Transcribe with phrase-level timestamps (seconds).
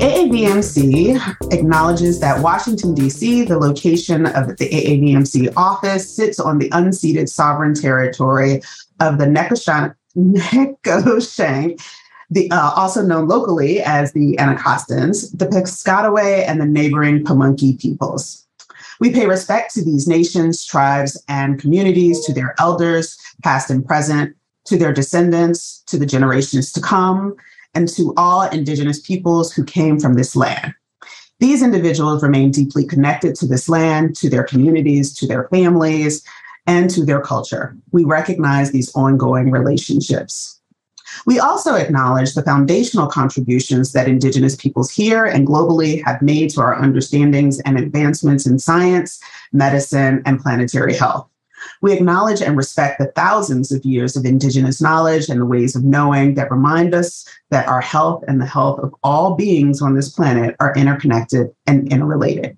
[0.00, 7.28] AAVMC acknowledges that Washington, D.C., the location of the AAVMC office, sits on the unceded
[7.28, 8.62] sovereign territory
[9.00, 9.94] of the Nacotchtank,
[12.30, 18.47] the, uh, also known locally as the Anacostans, the Piscataway, and the neighboring Pamunkey peoples.
[19.00, 24.36] We pay respect to these nations, tribes, and communities, to their elders, past and present,
[24.66, 27.36] to their descendants, to the generations to come,
[27.74, 30.74] and to all Indigenous peoples who came from this land.
[31.40, 36.24] These individuals remain deeply connected to this land, to their communities, to their families,
[36.66, 37.76] and to their culture.
[37.92, 40.57] We recognize these ongoing relationships.
[41.26, 46.60] We also acknowledge the foundational contributions that Indigenous peoples here and globally have made to
[46.60, 49.20] our understandings and advancements in science,
[49.52, 51.28] medicine, and planetary health.
[51.82, 55.84] We acknowledge and respect the thousands of years of Indigenous knowledge and the ways of
[55.84, 60.08] knowing that remind us that our health and the health of all beings on this
[60.08, 62.56] planet are interconnected and interrelated.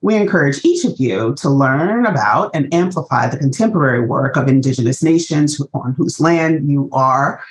[0.00, 5.02] We encourage each of you to learn about and amplify the contemporary work of Indigenous
[5.02, 7.42] nations on whose land you are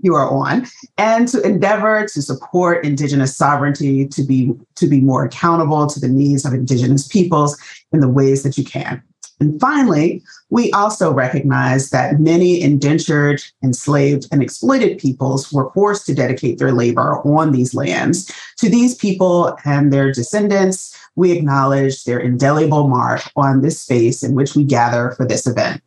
[0.00, 0.66] you are on
[0.98, 6.08] and to endeavor to support indigenous sovereignty to be to be more accountable to the
[6.08, 7.56] needs of indigenous peoples
[7.92, 9.02] in the ways that you can
[9.42, 16.14] and finally, we also recognize that many indentured, enslaved, and exploited peoples were forced to
[16.14, 18.30] dedicate their labor on these lands.
[18.58, 24.36] To these people and their descendants, we acknowledge their indelible mark on this space in
[24.36, 25.82] which we gather for this event.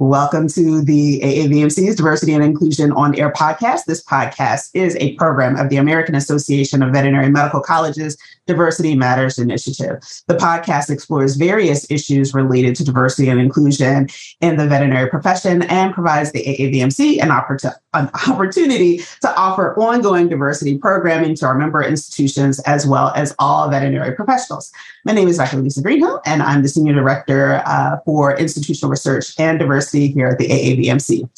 [0.00, 3.84] Welcome to the AAVMC's Diversity and Inclusion on Air podcast.
[3.84, 8.16] This podcast is a program of the American Association of Veterinary Medical Colleges
[8.50, 10.02] Diversity Matters Initiative.
[10.26, 14.08] The podcast explores various issues related to diversity and inclusion
[14.40, 20.28] in the veterinary profession and provides the AAVMC an, oppor- an opportunity to offer ongoing
[20.28, 24.72] diversity programming to our member institutions as well as all veterinary professionals.
[25.04, 25.58] My name is Dr.
[25.58, 30.38] Lisa Greenhill, and I'm the Senior Director uh, for Institutional Research and Diversity here at
[30.38, 31.28] the AAVMC.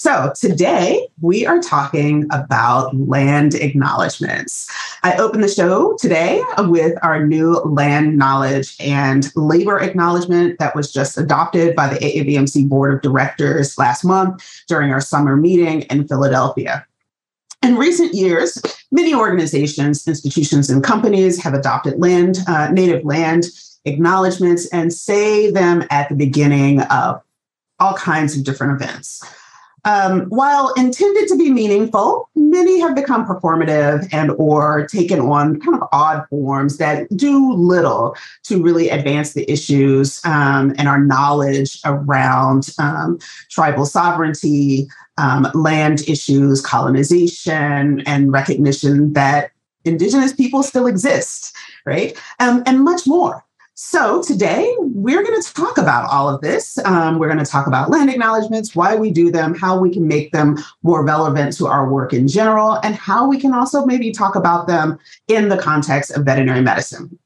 [0.00, 4.70] So today we are talking about land acknowledgements.
[5.02, 10.92] I open the show today with our new land knowledge and labor acknowledgement that was
[10.92, 16.06] just adopted by the AAVMC Board of Directors last month during our summer meeting in
[16.06, 16.86] Philadelphia.
[17.64, 23.46] In recent years, many organizations, institutions, and companies have adopted land, uh, native land
[23.84, 27.20] acknowledgements and say them at the beginning of
[27.80, 29.24] all kinds of different events.
[29.88, 35.80] Um, while intended to be meaningful, many have become performative and or taken on kind
[35.80, 41.80] of odd forms that do little to really advance the issues um, and our knowledge
[41.86, 49.52] around um, tribal sovereignty, um, land issues, colonization, and recognition that
[49.86, 51.56] Indigenous people still exist,
[51.86, 52.14] right?
[52.40, 53.42] Um, and much more.
[53.80, 56.78] So, today we're going to talk about all of this.
[56.78, 60.08] Um, we're going to talk about land acknowledgements, why we do them, how we can
[60.08, 64.10] make them more relevant to our work in general, and how we can also maybe
[64.10, 67.16] talk about them in the context of veterinary medicine.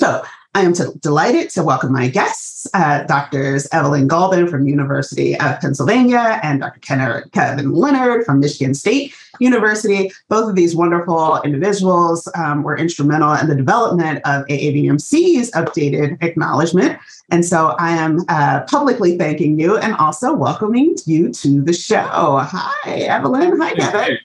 [0.00, 0.22] So,
[0.54, 5.60] I am t- delighted to welcome my guests, uh, Doctors Evelyn Galban from University of
[5.60, 6.80] Pennsylvania and Dr.
[6.80, 10.10] Kenner, Kevin Leonard from Michigan State University.
[10.30, 16.98] Both of these wonderful individuals um, were instrumental in the development of AAVMC's updated acknowledgement.
[17.30, 22.40] And so I am uh, publicly thanking you and also welcoming you to the show.
[22.42, 23.60] Hi, Evelyn.
[23.60, 24.18] Hi, Kevin.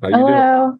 [0.00, 0.78] How you Hello.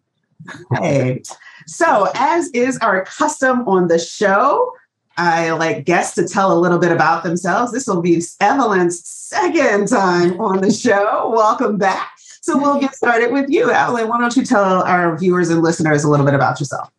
[0.79, 1.21] Hey.
[1.65, 4.73] So, as is our custom on the show,
[5.17, 7.71] I like guests to tell a little bit about themselves.
[7.71, 11.31] This will be Evelyn's second time on the show.
[11.35, 12.11] Welcome back.
[12.41, 14.07] So we'll get started with you, Evelyn.
[14.07, 16.89] Why don't you tell our viewers and listeners a little bit about yourself?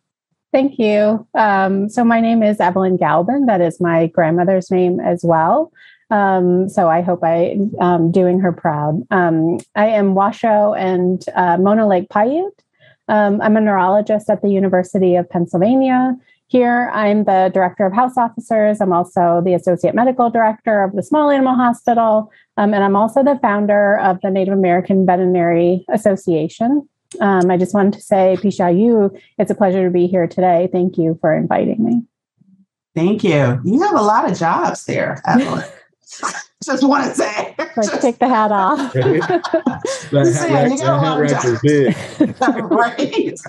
[0.51, 1.25] Thank you.
[1.33, 3.47] Um, so my name is Evelyn Galban.
[3.47, 5.71] That is my grandmother's name as well.
[6.11, 9.05] Um, so I hope I am um, doing her proud.
[9.11, 12.63] Um, I am Washoe and uh, Mono Lake Paiute.
[13.09, 16.15] Um, I'm a neurologist at the University of Pennsylvania.
[16.47, 18.81] Here, I'm the director of house officers.
[18.81, 23.23] I'm also the associate medical director of the Small Animal Hospital, um, and I'm also
[23.23, 26.87] the founder of the Native American Veterinary Association.
[27.19, 30.69] Um, I just wanted to say, Pishayu, it's a pleasure to be here today.
[30.71, 32.03] Thank you for inviting me.
[32.95, 33.59] Thank you.
[33.63, 35.65] You have a lot of jobs there, Evelyn.
[36.65, 37.55] just want to say.
[37.57, 38.91] Like, take the hat off.
[38.93, 41.95] that hat, that hat big.
[42.71, 43.39] right.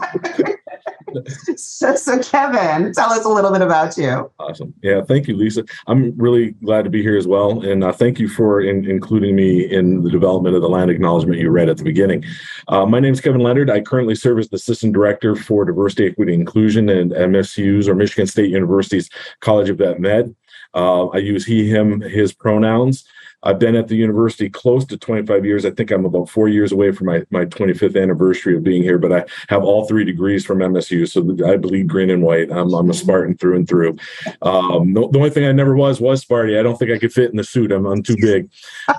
[1.57, 4.31] so, so, Kevin, tell us a little bit about you.
[4.39, 4.73] Awesome.
[4.83, 5.65] Yeah, thank you, Lisa.
[5.89, 9.35] I'm really glad to be here as well, and uh, thank you for in, including
[9.35, 12.25] me in the development of the land acknowledgement you read at the beginning.
[12.69, 13.71] Uh, my name is Kevin Leonard.
[13.71, 18.29] I currently serve as the assistant director for diversity, equity, inclusion and MSU's or Michigan
[18.29, 19.11] State University's
[19.41, 20.35] College of Vet Med.
[20.75, 23.05] Uh, I use he, him, his pronouns.
[23.43, 25.65] I've been at the university close to 25 years.
[25.65, 28.99] I think I'm about four years away from my, my 25th anniversary of being here,
[28.99, 31.09] but I have all three degrees from MSU.
[31.09, 32.53] So I bleed green and white.
[32.53, 33.97] I'm, I'm a Spartan through and through.
[34.43, 36.59] Um, the, the, only thing I never was was Sparty.
[36.59, 37.73] I don't think I could fit in the suit.
[37.73, 38.51] I'm, I'm too big.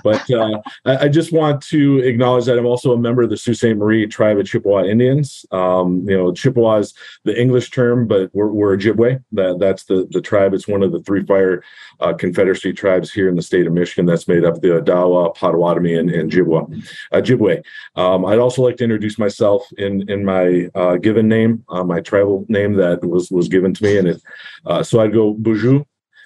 [0.02, 3.36] But uh, I, I, just want to acknowledge that I'm also a member of the
[3.36, 3.76] Sault Ste.
[3.76, 5.46] Marie tribe of Chippewa Indians.
[5.52, 6.94] Um, you know, Chippewa is
[7.24, 9.22] the English term, but we're, we're Ojibwe.
[9.32, 10.54] That, that's the, the tribe.
[10.54, 11.62] It's one of the three fire
[12.02, 14.06] uh, Confederacy tribes here in the state of Michigan.
[14.06, 16.84] That's made up the Odawa, Potawatomi, and, and Ojibwa.
[17.12, 17.62] Uh, Ojibwe.
[17.96, 22.00] Um, I'd also like to introduce myself in in my uh, given name, uh, my
[22.00, 24.22] tribal name that was was given to me, and it,
[24.66, 25.84] uh, so I'd go Buju,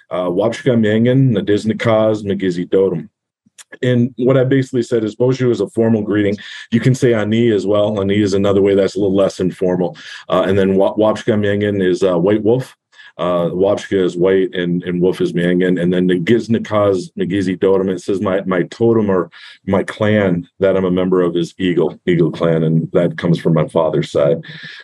[0.09, 3.09] uh, Wapshka Mengen, Nadiznikaz, Magizi Dodum.
[3.81, 6.37] And what I basically said is Bonjour is a formal greeting.
[6.71, 7.99] You can say Ani as well.
[7.99, 9.97] Ani is another way that's a little less informal.
[10.29, 12.77] Uh, and then Wapshka Mengen is uh, White Wolf
[13.17, 15.77] uh, Wapshka is white and, and Wolf is Mangan.
[15.77, 19.31] And then the Giznikaz Nagizi totem, it says my, my totem or
[19.65, 22.63] my clan that I'm a member of is Eagle, Eagle clan.
[22.63, 24.37] And that comes from my father's side.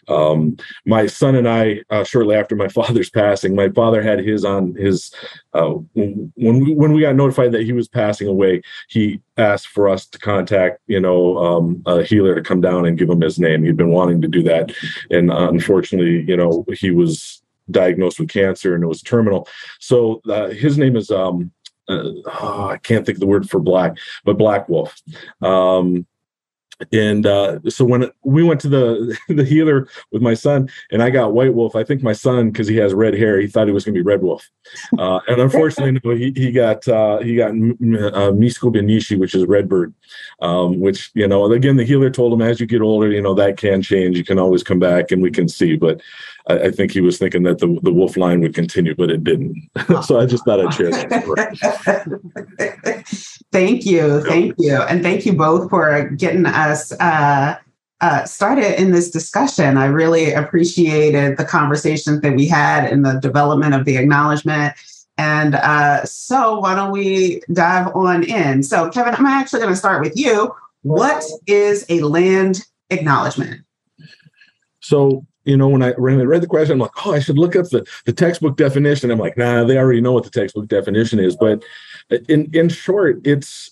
[0.07, 4.43] Um, my son and I, uh, shortly after my father's passing, my father had his
[4.43, 5.13] on his,
[5.53, 9.87] uh, when we, when we got notified that he was passing away, he asked for
[9.87, 13.37] us to contact, you know, um, a healer to come down and give him his
[13.37, 13.63] name.
[13.63, 14.71] He'd been wanting to do that.
[15.11, 19.47] And unfortunately, you know, he was diagnosed with cancer and it was terminal.
[19.79, 21.51] So uh, his name is um,
[21.89, 22.09] uh,
[22.41, 24.95] oh, I can't think of the word for black, but Black Wolf.
[25.41, 26.05] Um,
[26.91, 31.09] and uh, so when we went to the the healer with my son and i
[31.09, 33.73] got white wolf i think my son because he has red hair he thought he
[33.73, 34.49] was going to be red wolf
[34.97, 39.93] uh, and unfortunately no, he, he got uh, he got uh, benishi which is redbird
[40.41, 43.33] um, which you know again the healer told him as you get older you know
[43.33, 46.01] that can change you can always come back and we can see but
[46.47, 49.23] i, I think he was thinking that the, the wolf line would continue but it
[49.23, 49.55] didn't
[50.03, 51.13] so i just thought i'd share that
[53.51, 57.57] thank you thank you and thank you both for getting us uh,
[58.03, 59.77] uh, started in this discussion.
[59.77, 64.73] I really appreciated the conversations that we had in the development of the acknowledgement.
[65.17, 68.61] And uh, so, why don't we dive on in?
[68.61, 70.53] So, Kevin, I'm actually going to start with you.
[70.81, 73.61] What is a land acknowledgement?
[74.81, 77.37] So, you know, when I when I read the question, I'm like, oh, I should
[77.37, 79.11] look up the, the textbook definition.
[79.11, 81.35] I'm like, nah, they already know what the textbook definition is.
[81.35, 81.63] But
[82.11, 83.71] uh, in in short, it's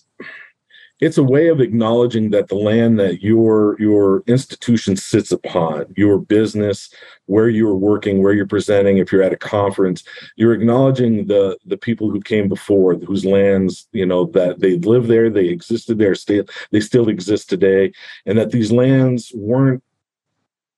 [1.02, 6.18] it's a way of acknowledging that the land that your your institution sits upon your
[6.18, 6.94] business
[7.26, 10.04] where you're working where you're presenting if you're at a conference
[10.36, 15.08] you're acknowledging the the people who came before whose lands you know that they lived
[15.08, 17.92] there they existed there still they still exist today
[18.24, 19.82] and that these lands weren't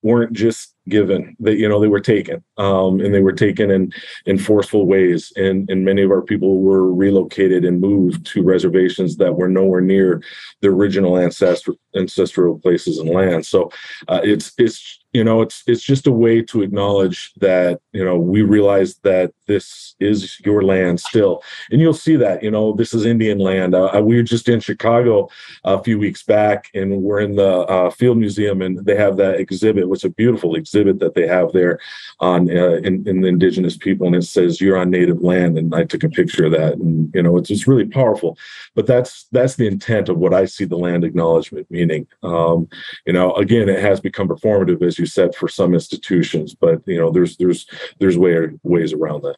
[0.01, 3.91] weren't just given that you know they were taken um, and they were taken in
[4.25, 5.31] in forceful ways.
[5.35, 9.81] And and many of our people were relocated and moved to reservations that were nowhere
[9.81, 10.21] near
[10.61, 13.47] the original ancestral ancestral places and lands.
[13.47, 13.71] So
[14.07, 18.17] uh, it's it's you know it's it's just a way to acknowledge that you know
[18.17, 21.41] we realize that this is your land still.
[21.71, 23.73] And you'll see that you know this is indian land.
[23.73, 25.29] Uh, uh we were just in chicago
[25.63, 29.39] a few weeks back and we're in the uh, field museum and they have that
[29.39, 31.79] exhibit which is a beautiful exhibit that they have there
[32.19, 35.73] on uh, in, in, the indigenous people and it says you're on native land and
[35.73, 38.37] i took a picture of that and you know it's, it's really powerful.
[38.73, 42.07] But that's that's the intent of what i see the land acknowledgement meaning.
[42.23, 42.67] Um,
[43.05, 46.81] you know again it has become performative as you you said for some institutions but
[46.85, 47.67] you know there's there's
[47.99, 49.37] there's way, ways around that.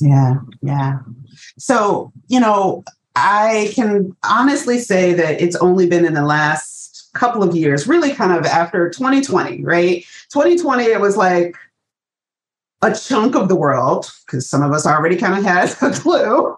[0.00, 0.98] Yeah yeah.
[1.58, 2.84] So you know
[3.16, 8.12] i can honestly say that it's only been in the last couple of years really
[8.14, 10.04] kind of after 2020 right?
[10.30, 11.56] 2020 it was like
[12.82, 16.56] a chunk of the world, because some of us already kind of had a clue,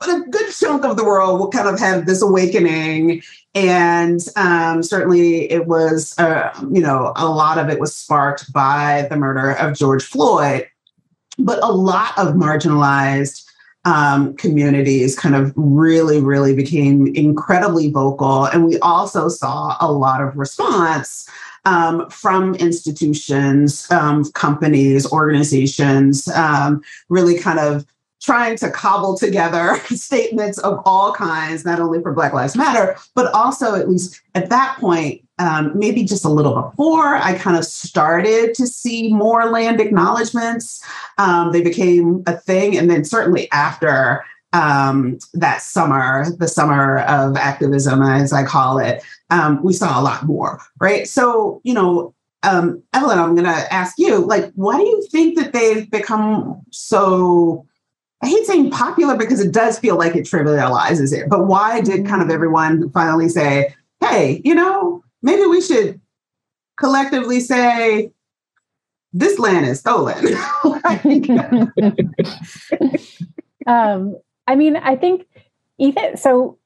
[0.00, 3.22] but a good chunk of the world will kind of have this awakening.
[3.54, 9.06] And um, certainly it was, uh, you know, a lot of it was sparked by
[9.10, 10.66] the murder of George Floyd.
[11.38, 13.44] But a lot of marginalized
[13.84, 18.44] um, communities kind of really, really became incredibly vocal.
[18.46, 21.28] And we also saw a lot of response
[21.64, 27.86] um, from institutions, um, companies, organizations, um, really kind of
[28.22, 33.32] trying to cobble together statements of all kinds, not only for Black Lives Matter, but
[33.34, 37.64] also, at least at that point, um, maybe just a little before, I kind of
[37.64, 40.84] started to see more land acknowledgments.
[41.18, 42.78] Um, they became a thing.
[42.78, 49.02] And then certainly after um, that summer, the summer of activism, as I call it,
[49.30, 51.08] um, we saw a lot more, right?
[51.08, 55.38] So, you know, um, Evelyn, I'm going to ask you, like, why do you think
[55.38, 57.66] that they've become so
[58.22, 61.28] I hate saying popular because it does feel like it trivializes it.
[61.28, 66.00] But why did kind of everyone finally say, hey, you know, maybe we should
[66.76, 68.12] collectively say,
[69.12, 70.24] this land is stolen?
[73.66, 75.26] um, I mean, I think
[75.78, 76.58] even so,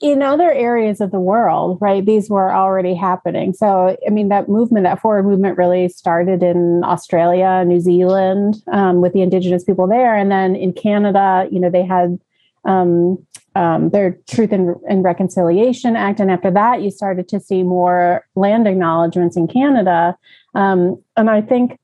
[0.00, 3.52] in other areas of the world, right, these were already happening.
[3.52, 9.00] So, I mean, that movement, that forward movement really started in Australia, New Zealand, um,
[9.00, 10.16] with the Indigenous people there.
[10.16, 12.18] And then in Canada, you know, they had
[12.64, 13.24] um,
[13.54, 16.18] um, their Truth and, and, Reconciliation Act.
[16.18, 20.16] And after that, you started to see more land acknowledgements in Canada.
[20.54, 21.78] Um, and I think,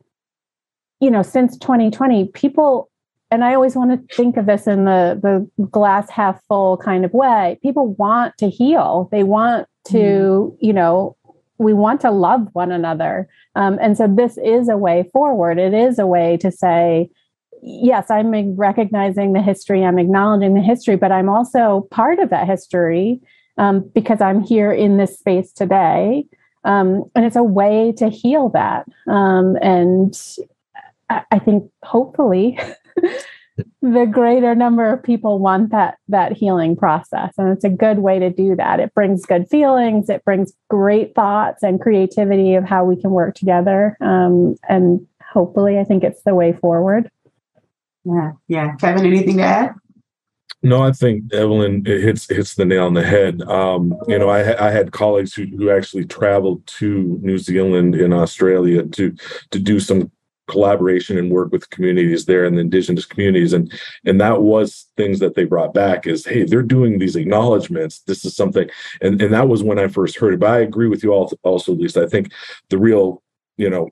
[1.01, 2.90] you know, since 2020, people
[3.31, 5.19] and I always want to think of this in the
[5.59, 7.59] the glass half full kind of way.
[7.63, 9.09] People want to heal.
[9.13, 10.57] They want to, mm.
[10.61, 11.17] you know,
[11.59, 13.29] we want to love one another.
[13.55, 15.59] Um, and so this is a way forward.
[15.59, 17.11] It is a way to say,
[17.63, 22.47] yes, I'm recognizing the history, I'm acknowledging the history, but I'm also part of that
[22.47, 23.21] history
[23.59, 26.25] um, because I'm here in this space today.
[26.65, 28.87] Um, and it's a way to heal that.
[29.07, 30.19] Um, and
[31.11, 32.59] I, I think hopefully
[33.83, 38.19] the greater number of people want that that healing process and it's a good way
[38.19, 38.81] to do that.
[38.81, 43.35] It brings good feelings it brings great thoughts and creativity of how we can work
[43.35, 47.11] together um, and hopefully i think it's the way forward.
[48.05, 48.77] Yeah yeah.
[48.77, 49.75] Kevin anything to add?
[50.63, 53.41] No, I think Evelyn hits hits the nail on the head.
[53.43, 58.13] Um, you know, I, I had colleagues who, who actually traveled to New Zealand and
[58.13, 59.15] Australia to
[59.53, 60.11] to do some
[60.51, 63.53] collaboration and work with communities there and the indigenous communities.
[63.53, 63.73] And
[64.05, 68.01] and that was things that they brought back is hey they're doing these acknowledgments.
[68.01, 68.69] This is something
[69.01, 70.41] and and that was when i first heard it.
[70.41, 72.03] But i agree with you all also Lisa.
[72.03, 72.33] i think
[72.69, 73.23] the real
[73.57, 73.89] you know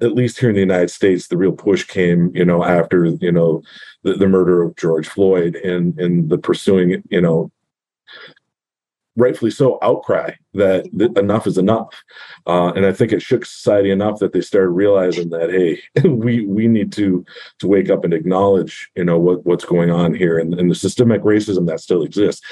[0.00, 3.30] at least here in the united states the real push came you know after you
[3.30, 3.62] know
[4.02, 7.50] the, the murder of george floyd and and the pursuing you know
[9.18, 12.02] rightfully so outcry that, that enough is enough.
[12.46, 16.46] Uh, and i think it shook society enough that they started realizing that hey we
[16.46, 17.24] we need to
[17.58, 20.74] to wake up and acknowledge you know what what's going on here and, and the
[20.74, 22.42] systemic racism that still exists.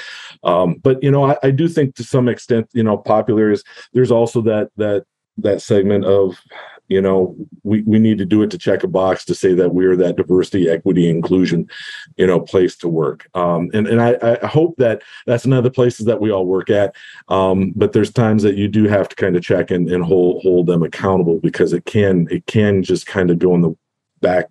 [0.43, 3.63] Um, but you know I, I do think to some extent you know popular is
[3.93, 5.05] there's also that that
[5.37, 6.39] that segment of
[6.87, 9.73] you know we, we need to do it to check a box to say that
[9.73, 11.69] we're that diversity equity inclusion
[12.17, 13.29] you know place to work.
[13.33, 16.95] Um, and and I, I hope that that's another places that we all work at.
[17.27, 20.41] Um, but there's times that you do have to kind of check and, and hold
[20.43, 23.75] hold them accountable because it can it can just kind of go in the
[24.21, 24.49] back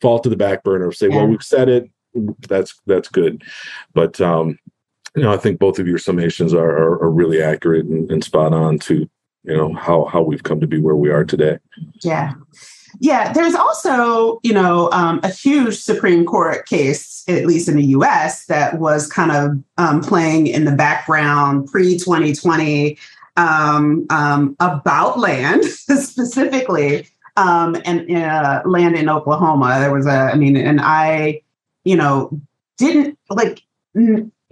[0.00, 1.16] fall to the back burner say yeah.
[1.16, 1.90] well we've said it.
[2.48, 3.42] That's that's good.
[3.92, 4.58] But um
[5.16, 8.24] you know i think both of your summations are are, are really accurate and, and
[8.24, 9.08] spot on to
[9.44, 11.58] you know how how we've come to be where we are today.
[12.02, 12.34] Yeah.
[13.00, 17.84] Yeah there's also you know um, a huge supreme court case at least in the
[17.84, 22.98] us that was kind of um, playing in the background pre-2020
[23.36, 25.64] um, um, about land
[25.96, 29.78] specifically um, and uh, land in oklahoma.
[29.80, 31.42] There was a i mean and i
[31.84, 32.30] you know
[32.78, 33.62] didn't like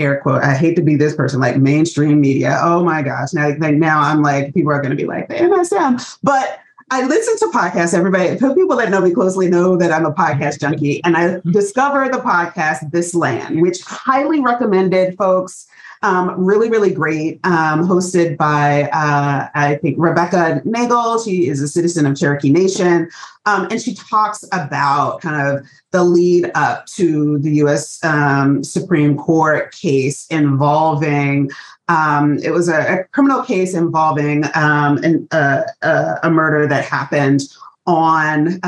[0.03, 2.59] air quote, I hate to be this person, like mainstream media.
[2.63, 3.33] Oh my gosh.
[3.33, 6.19] Now, like, now I'm like, people are going to be like, the MSM.
[6.23, 6.59] But
[6.91, 7.95] I listen to podcasts.
[7.95, 11.03] Everybody, people that know me closely know that I'm a podcast junkie.
[11.05, 15.67] And I discovered the podcast This Land, which highly recommended folks.
[16.03, 17.39] Um, really, really great.
[17.45, 21.23] Um, hosted by, uh, I think, Rebecca Nagle.
[21.23, 23.09] She is a citizen of Cherokee Nation.
[23.47, 29.17] Um, and she talks about kind of the lead up to the US um, Supreme
[29.17, 31.51] Court case involving,
[31.89, 36.85] um, it was a, a, criminal case involving um, an, uh, uh, a murder that
[36.85, 37.43] happened
[37.87, 38.61] on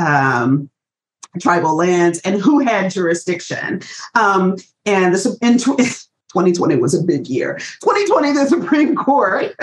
[1.39, 3.81] tribal lands and who had jurisdiction.
[4.13, 5.57] Um, and the, in,
[6.35, 7.55] 2020 was a big year.
[7.81, 9.55] 2020, the Supreme Court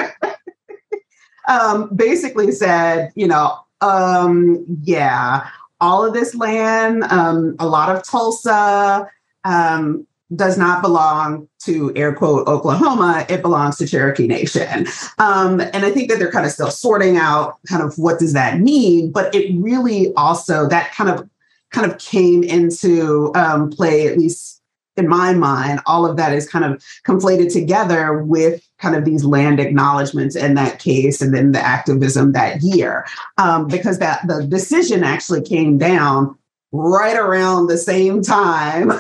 [1.49, 5.47] um, basically said, you know, um, yeah,
[5.83, 9.07] all of this land, um, a lot of Tulsa,
[9.45, 13.27] um, does not belong to air quote Oklahoma.
[13.29, 14.87] It belongs to Cherokee Nation.
[15.19, 18.33] Um, and I think that they're kind of still sorting out kind of what does
[18.33, 19.13] that mean.
[19.13, 21.29] But it really also that kind of
[21.71, 24.62] kind of came into um, play, at least
[24.97, 29.25] in my mind, all of that is kind of conflated together with kind of these
[29.25, 33.07] land acknowledgments in that case and then the activism that year.
[33.39, 36.37] Um, because that the decision actually came down
[36.73, 38.91] right around the same time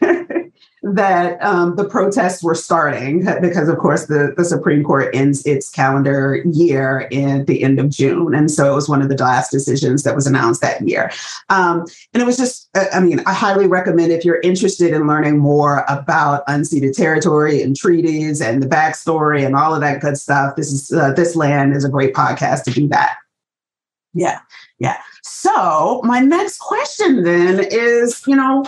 [0.82, 5.68] that um, the protests were starting because, of course, the, the Supreme Court ends its
[5.68, 8.34] calendar year in the end of June.
[8.34, 11.10] And so it was one of the last decisions that was announced that year.
[11.50, 11.84] Um,
[12.14, 15.38] and it was just, uh, I mean, I highly recommend if you're interested in learning
[15.38, 20.56] more about unceded territory and treaties and the backstory and all of that good stuff,
[20.56, 23.16] this is uh, This Land is a great podcast to do that.
[24.14, 24.40] Yeah,
[24.78, 24.96] yeah.
[25.22, 28.64] So my next question then is, you know,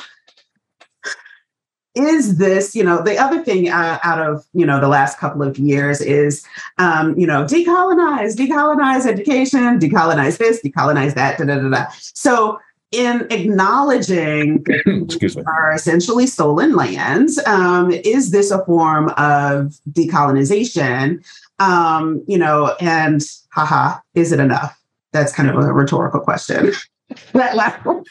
[1.94, 5.42] is this you know the other thing uh, out of you know the last couple
[5.42, 6.44] of years is
[6.78, 11.86] um, you know decolonize decolonize education decolonize this decolonize that da, da, da, da.
[11.98, 12.58] so
[12.92, 15.42] in acknowledging Excuse me.
[15.46, 21.22] are essentially stolen lands um, is this a form of decolonization
[21.58, 24.78] um, you know and haha is it enough
[25.12, 26.72] that's kind of a rhetorical question
[27.34, 28.02] that last one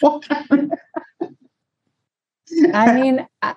[2.74, 3.56] I mean, I,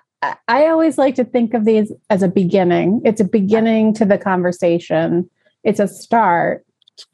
[0.48, 3.02] I always like to think of these as a beginning.
[3.04, 5.28] It's a beginning to the conversation.
[5.62, 6.64] It's a start.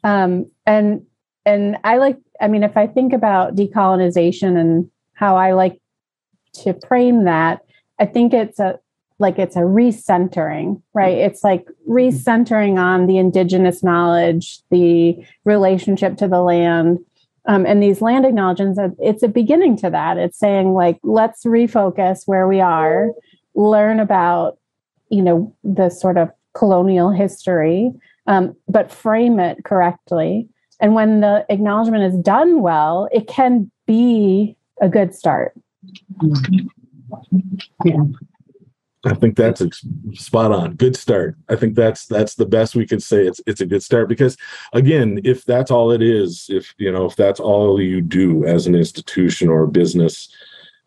[0.03, 1.05] Um, and
[1.45, 5.79] and I like, I mean, if I think about decolonization and how I like
[6.63, 7.61] to frame that,
[7.99, 8.79] I think it's a
[9.19, 11.17] like it's a recentering, right?
[11.17, 16.99] It's like recentering on the indigenous knowledge, the relationship to the land,
[17.45, 20.17] um, and these land acknowledgements, it's a beginning to that.
[20.17, 23.09] It's saying, like, let's refocus where we are,
[23.55, 24.57] learn about,
[25.09, 27.91] you know, the sort of colonial history,
[28.27, 30.47] um, but frame it correctly.
[30.79, 35.53] And when the acknowledgement is done well, it can be a good start.
[37.83, 38.03] Yeah.
[39.03, 39.63] I think that's
[40.13, 40.75] spot on.
[40.75, 41.35] Good start.
[41.49, 43.25] I think that's that's the best we can say.
[43.25, 44.37] It's it's a good start because
[44.73, 48.67] again, if that's all it is, if you know, if that's all you do as
[48.67, 50.29] an institution or a business,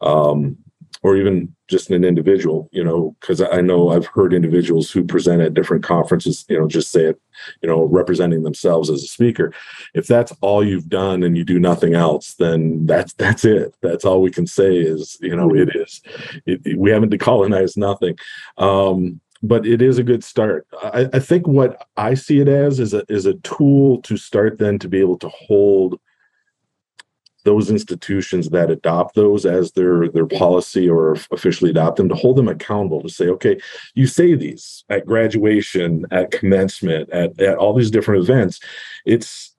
[0.01, 0.57] um,
[1.03, 5.43] or even just an individual, you know, because I know I've heard individuals who present
[5.43, 7.21] at different conferences, you know, just say it,
[7.63, 9.53] you know, representing themselves as a speaker.
[9.93, 13.75] If that's all you've done and you do nothing else, then that's that's it.
[13.83, 16.01] That's all we can say is, you know, it is.
[16.47, 18.17] It, we haven't decolonized nothing.
[18.57, 20.67] Um, but it is a good start.
[20.81, 24.59] I, I think what I see it as is a is a tool to start
[24.59, 25.99] then to be able to hold
[27.45, 32.37] those institutions that adopt those as their their policy or officially adopt them to hold
[32.37, 33.59] them accountable to say okay
[33.95, 38.61] you say these at graduation at commencement at, at all these different events.
[39.05, 39.55] It's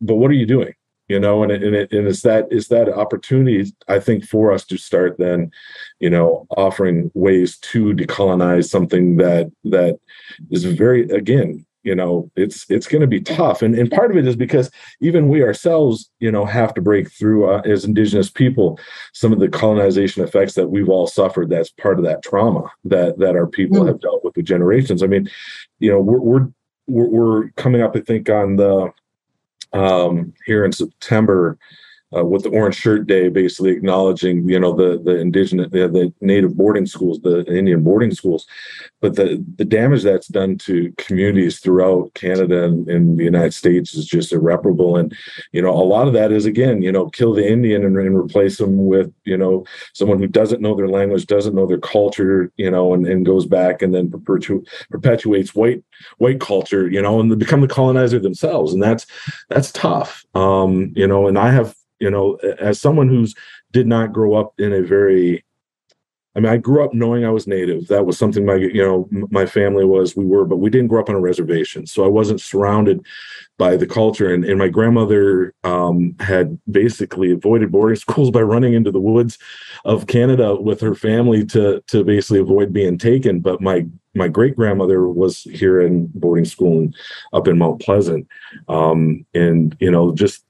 [0.00, 0.74] but what are you doing?
[1.08, 4.52] You know and, it, and, it, and it's that it's that opportunity i think for
[4.52, 5.50] us to start then
[6.00, 9.98] you know offering ways to decolonize something that that
[10.50, 14.18] is very again you know it's it's going to be tough and and part of
[14.18, 14.70] it is because
[15.00, 18.78] even we ourselves you know have to break through uh, as indigenous people
[19.14, 23.18] some of the colonization effects that we've all suffered that's part of that trauma that
[23.18, 23.86] that our people mm.
[23.88, 25.26] have dealt with for generations i mean
[25.78, 26.20] you know we're,
[26.88, 28.92] we're we're coming up i think on the
[29.72, 31.58] um here in september
[32.16, 36.12] uh, with the Orange Shirt Day, basically acknowledging you know the the indigenous the, the
[36.20, 38.46] native boarding schools, the Indian boarding schools,
[39.00, 43.94] but the the damage that's done to communities throughout Canada and, and, the United States
[43.94, 44.96] is just irreparable.
[44.96, 45.14] And
[45.52, 48.16] you know a lot of that is again you know kill the Indian and, and
[48.16, 52.50] replace them with you know someone who doesn't know their language, doesn't know their culture,
[52.56, 55.82] you know, and, and goes back and then perpetu- perpetuates white
[56.18, 59.06] white culture, you know, and become the colonizer themselves, and that's
[59.48, 60.24] that's tough.
[60.34, 63.34] Um, you know, and I have you know as someone who's
[63.72, 65.44] did not grow up in a very
[66.38, 67.88] I mean, I grew up knowing I was native.
[67.88, 71.00] That was something my, you know, my family was, we were, but we didn't grow
[71.00, 71.84] up on a reservation.
[71.84, 73.04] So I wasn't surrounded
[73.56, 74.32] by the culture.
[74.32, 79.36] And, and my grandmother um, had basically avoided boarding schools by running into the woods
[79.84, 83.40] of Canada with her family to, to basically avoid being taken.
[83.40, 86.96] But my, my great grandmother was here in boarding school and
[87.32, 88.28] up in Mount Pleasant.
[88.68, 90.44] Um, and, you know, just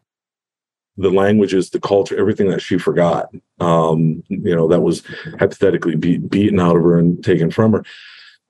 [0.98, 3.30] the languages, the culture, everything that she forgot,
[3.60, 5.04] um, you know, that was
[5.38, 7.84] hypothetically be, beaten out of her and taken from her.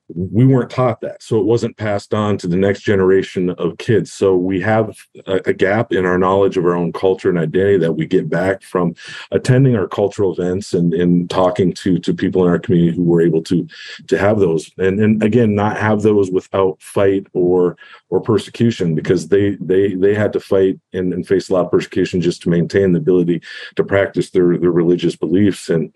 [0.09, 4.11] we weren't taught that so it wasn't passed on to the next generation of kids
[4.11, 7.77] so we have a, a, gap in our knowledge of our own culture and identity
[7.77, 8.95] that we get back from
[9.33, 13.21] attending our cultural events and, and talking to to people in our community who were
[13.21, 13.69] able to
[14.07, 17.77] to have those and and again not have those without fight or
[18.11, 21.71] or persecution because they they they had to fight and, and face a lot of
[21.71, 23.41] persecution just to maintain the ability
[23.77, 25.93] to practice their their religious beliefs and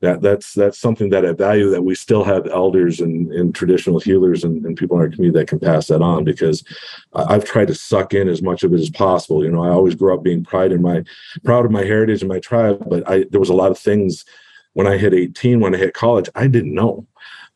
[0.00, 3.98] that that's that's something that I value that we still have elders and, and traditional
[3.98, 6.62] healers and, and people in our community that can pass that on because
[7.14, 9.42] I've tried to suck in as much of it as possible.
[9.42, 11.02] You know, I always grew up being pride in my
[11.44, 14.24] proud of my heritage and my tribe, but I there was a lot of things
[14.74, 17.06] when I hit 18, when I hit college, I didn't know.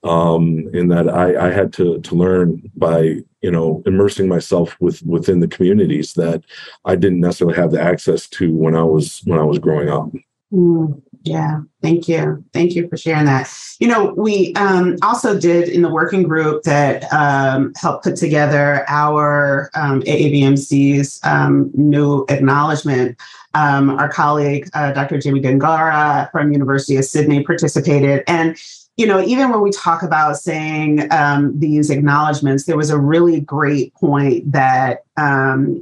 [0.05, 5.03] Um, in that I, I had to to learn by you know immersing myself with
[5.03, 6.45] within the communities that
[6.85, 10.11] I didn't necessarily have the access to when I was when I was growing up.
[10.53, 12.45] Mm, yeah, thank you.
[12.53, 13.53] Thank you for sharing that.
[13.81, 18.85] You know, we um, also did in the working group that um, helped put together
[18.89, 23.19] our um, AAVMC's um, new acknowledgement.
[23.55, 25.19] Um, our colleague, uh, Dr.
[25.19, 28.23] Jimmy Gongora from University of Sydney participated.
[28.27, 28.57] And
[28.99, 33.41] you know, even when we talk about saying um, these acknowledgments, there was a really
[33.41, 35.05] great point that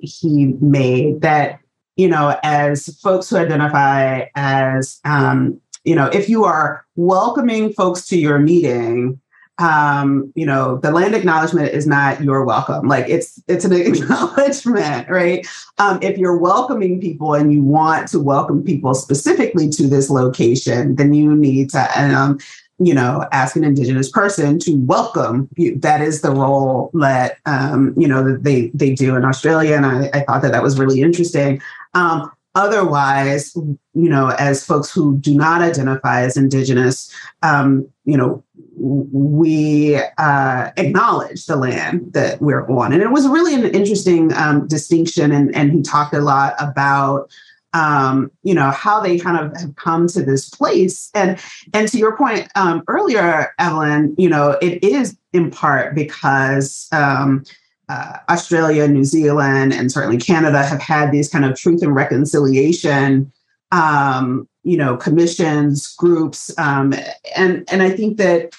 [0.03, 1.61] he made that
[1.97, 8.07] you know, as folks who identify as, um, you know, if you are welcoming folks
[8.09, 9.21] to your meeting,
[9.59, 12.87] um, you know, the land acknowledgement is not your welcome.
[12.87, 15.47] Like it's it's an acknowledgement, right?
[15.79, 20.97] Um, if you're welcoming people and you want to welcome people specifically to this location,
[20.97, 22.39] then you need to um,
[22.79, 25.79] you know, ask an indigenous person to welcome you.
[25.79, 30.11] That is the role that um, you know they they do in Australia, and I,
[30.13, 31.61] I thought that that was really interesting.
[31.95, 38.43] Um, otherwise, you know, as folks who do not identify as Indigenous, um, you know,
[38.79, 42.93] we uh, acknowledge the land that we're on.
[42.93, 45.33] And it was really an interesting um, distinction.
[45.33, 47.31] And, and he talked a lot about
[47.73, 51.11] um, you know how they kind of have come to this place.
[51.15, 51.39] And
[51.73, 57.45] and to your point um, earlier evelyn you know it is in part because um,
[57.89, 63.33] uh, Australia, New Zealand, and certainly Canada have had these kind of truth and reconciliation,
[63.71, 66.95] um, you know, commissions, groups, um,
[67.37, 68.55] and and I think that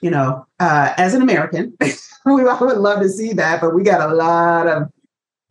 [0.00, 1.76] you know, uh, as an American,
[2.26, 4.90] we all would love to see that, but we got a lot of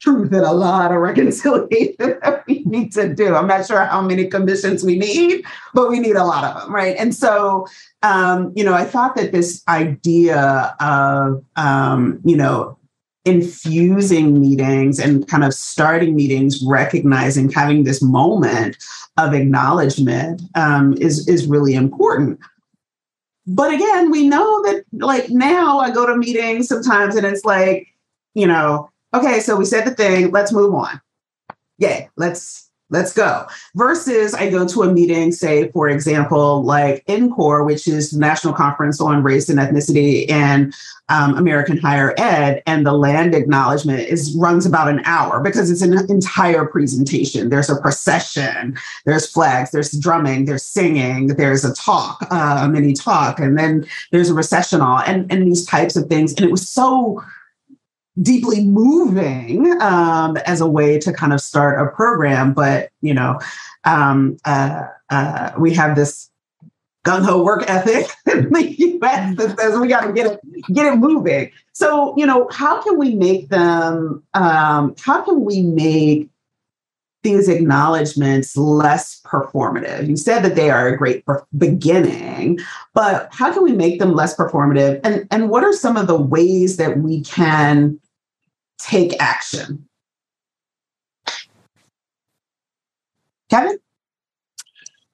[0.01, 3.35] truth and a lot of reconciliation that we need to do.
[3.35, 6.73] I'm not sure how many commissions we need, but we need a lot of them,
[6.73, 6.95] right?
[6.97, 7.67] And so,
[8.01, 12.77] um, you know, I thought that this idea of, um, you know,
[13.23, 18.75] infusing meetings and kind of starting meetings recognizing having this moment
[19.17, 22.39] of acknowledgement um, is is really important
[23.45, 27.87] but again we know that like now i go to meetings sometimes and it's like
[28.33, 31.01] you know okay so we said the thing let's move on
[31.77, 33.47] yeah let's let's go.
[33.73, 38.53] Versus I go to a meeting, say, for example, like NCORE, which is the National
[38.53, 40.75] Conference on Race and Ethnicity and
[41.09, 45.81] um, American Higher Ed, and the land acknowledgement is runs about an hour because it's
[45.81, 47.49] an entire presentation.
[47.49, 52.93] There's a procession, there's flags, there's drumming, there's singing, there's a talk, uh, a mini
[52.93, 56.33] talk, and then there's a recessional and, and these types of things.
[56.33, 57.23] And it was so
[58.21, 62.53] deeply moving um, as a way to kind of start a program.
[62.53, 63.39] But you know,
[63.85, 66.29] um, uh, uh, we have this
[67.05, 69.35] gung ho work ethic in the U.S.
[69.37, 70.39] that says we got to get it
[70.73, 71.51] get it moving.
[71.73, 74.23] So you know, how can we make them?
[74.33, 76.30] Um, how can we make
[77.23, 80.07] these acknowledgments less performative.
[80.07, 81.23] You said that they are a great
[81.57, 82.59] beginning,
[82.93, 84.99] but how can we make them less performative?
[85.03, 87.99] And, and what are some of the ways that we can
[88.79, 89.87] take action?
[93.49, 93.77] Kevin?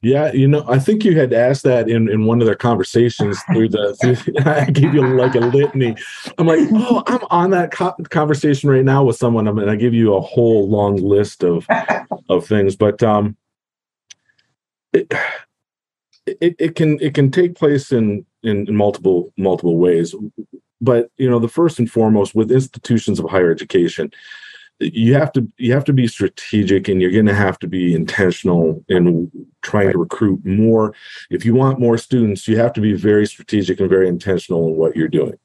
[0.08, 3.38] Yeah, you know, I think you had asked that in, in one of their conversations
[3.52, 3.94] through the.
[4.00, 5.98] Through, I gave you like a litany.
[6.38, 9.50] I'm like, oh, I'm on that co- conversation right now with someone.
[9.50, 11.68] I mean, I give you a whole long list of
[12.30, 13.36] of things, but um,
[14.94, 15.12] it,
[16.26, 20.16] it it can it can take place in, in in multiple multiple ways.
[20.80, 24.14] But you know, the first and foremost with institutions of higher education,
[24.80, 27.96] you have to you have to be strategic and you're going to have to be
[27.96, 30.94] intentional in trying to recruit more.
[31.30, 34.76] If you want more students you have to be very strategic and very intentional in
[34.76, 35.38] what you're doing.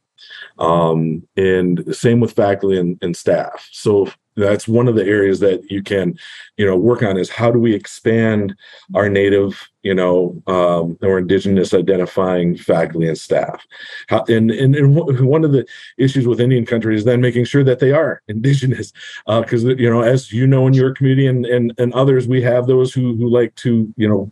[0.58, 3.68] Um, and same with faculty and, and staff.
[3.72, 6.16] So that's one of the areas that you can
[6.56, 8.54] you know work on is how do we expand
[8.94, 13.64] our native you know um, or indigenous identifying faculty and staff?
[14.08, 15.66] How, and, and, and one of the
[15.98, 18.92] issues with indian country is then making sure that they are indigenous
[19.26, 22.42] because uh, you know as you know in your community and, and and others we
[22.42, 24.30] have those who who like to you know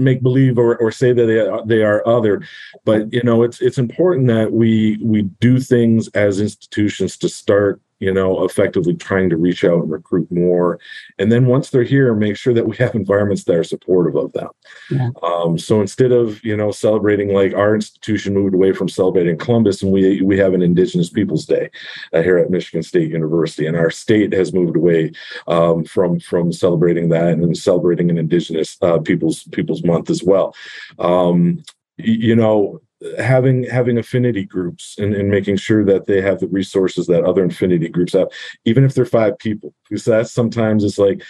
[0.00, 2.42] make believe or, or say that they are, they are other.
[2.84, 7.80] But you know it's it's important that we we do things as institutions to start
[8.00, 10.80] you know, effectively trying to reach out and recruit more.
[11.18, 14.32] And then once they're here, make sure that we have environments that are supportive of
[14.32, 14.48] them.
[14.90, 15.10] Yeah.
[15.22, 19.82] Um, so instead of, you know, celebrating like our institution moved away from celebrating Columbus
[19.82, 21.70] and we we have an Indigenous Peoples Day
[22.12, 25.12] uh, here at Michigan State University, and our state has moved away
[25.46, 30.54] um, from from celebrating that and celebrating an Indigenous uh, Peoples Peoples Month as well.
[30.98, 31.62] Um,
[31.98, 32.80] you know
[33.18, 37.44] having having affinity groups and, and making sure that they have the resources that other
[37.44, 38.28] affinity groups have
[38.64, 39.74] even if they're five people.
[39.88, 41.22] Because that's sometimes it's like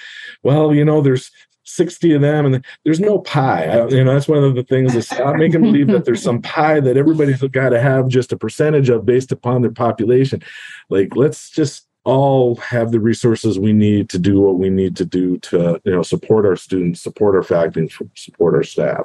[0.43, 1.31] well you know there's
[1.65, 3.67] 60 of them and there's no pie.
[3.67, 6.43] I, you know that's one of the things is stop making believe that there's some
[6.55, 10.43] pie that everybody's got to have just a percentage of based upon their population.
[10.89, 15.05] Like let's just all have the resources we need to do what we need to
[15.05, 19.05] do to you know support our students support our faculty support our staff.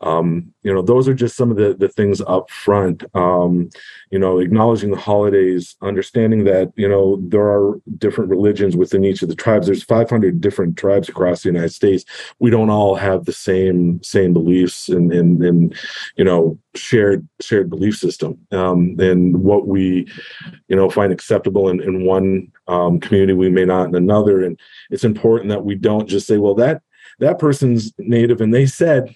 [0.00, 3.04] Um, you know those are just some of the the things up front.
[3.14, 3.70] Um,
[4.10, 9.22] you know acknowledging the holidays understanding that you know there are different religions within each
[9.22, 9.66] of the tribes.
[9.66, 12.04] There's 500 different tribes across the united states.
[12.40, 15.76] We don't all have the same same beliefs and and, and
[16.16, 18.38] you know shared shared belief system.
[18.50, 20.08] Um, and what we
[20.68, 22.23] you know find acceptable in, in one
[22.68, 24.42] um, community we may not in another.
[24.42, 24.58] And
[24.90, 26.82] it's important that we don't just say well that
[27.18, 29.14] that person's native and they said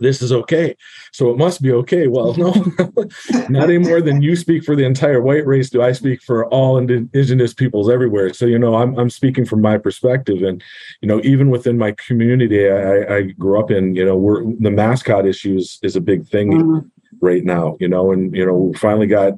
[0.00, 0.76] this is okay.
[1.12, 2.08] So it must be okay.
[2.08, 2.52] Well no
[3.48, 5.70] not any more than you speak for the entire white race.
[5.70, 8.34] Do i speak for all indigenous peoples everywhere?
[8.34, 10.42] So you know i'm, I'm speaking from my perspective.
[10.42, 10.62] And
[11.00, 14.70] you know even within my community i, I grew up in you know we're the
[14.70, 16.86] mascot issues is a big thing mm-hmm.
[17.20, 19.34] right now you know and you know we finally got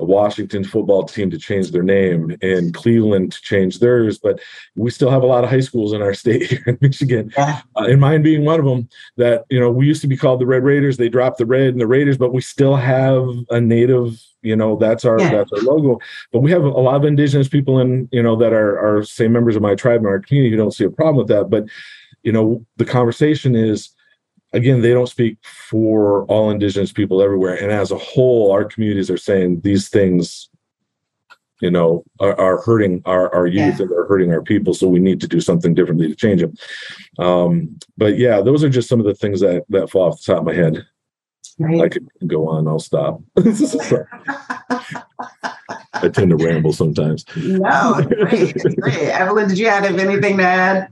[0.00, 4.40] a Washington football team to change their name and Cleveland to change theirs, but
[4.74, 7.62] we still have a lot of high schools in our state here in Michigan, yeah.
[7.76, 8.88] uh, and mine being one of them.
[9.16, 10.96] That you know we used to be called the Red Raiders.
[10.96, 14.20] They dropped the red and the Raiders, but we still have a native.
[14.42, 15.30] You know that's our yeah.
[15.30, 16.00] that's our logo.
[16.32, 19.28] But we have a lot of indigenous people in you know that are are say
[19.28, 21.50] members of my tribe and our community who don't see a problem with that.
[21.50, 21.66] But
[22.24, 23.90] you know the conversation is
[24.54, 27.54] again, they don't speak for all indigenous people everywhere.
[27.54, 30.48] And as a whole, our communities are saying these things,
[31.60, 33.82] you know, are, are hurting our, our youth yeah.
[33.82, 34.72] and they're hurting our people.
[34.72, 36.54] So we need to do something differently to change them.
[37.18, 40.32] Um, but yeah, those are just some of the things that, that fall off the
[40.32, 40.86] top of my head.
[41.58, 41.82] Right.
[41.82, 43.20] I could go on, I'll stop.
[45.94, 47.24] I tend to ramble sometimes.
[47.36, 49.08] No, great, great.
[49.10, 50.88] Evelyn, did you have anything to add?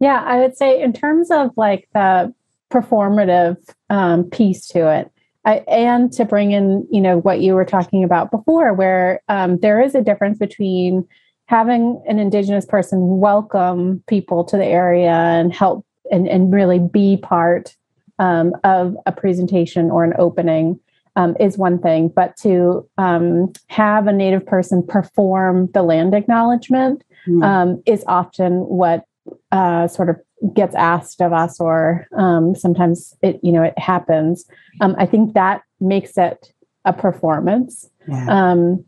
[0.00, 2.32] Yeah, I would say in terms of like the
[2.70, 3.56] performative
[3.90, 5.10] um, piece to it.
[5.44, 9.58] I, and to bring in, you know, what you were talking about before, where um,
[9.58, 11.06] there is a difference between
[11.46, 17.16] having an Indigenous person welcome people to the area and help and, and really be
[17.16, 17.74] part
[18.18, 20.78] um, of a presentation or an opening
[21.16, 27.02] um, is one thing, but to um, have a Native person perform the land acknowledgement
[27.26, 27.82] mm.
[27.86, 29.04] is often what
[29.50, 30.16] uh, sort of
[30.54, 34.46] gets asked of us or um, sometimes it you know it happens.
[34.80, 36.52] Um, i think that makes it
[36.84, 37.88] a performance.
[38.06, 38.26] Yeah.
[38.28, 38.84] um,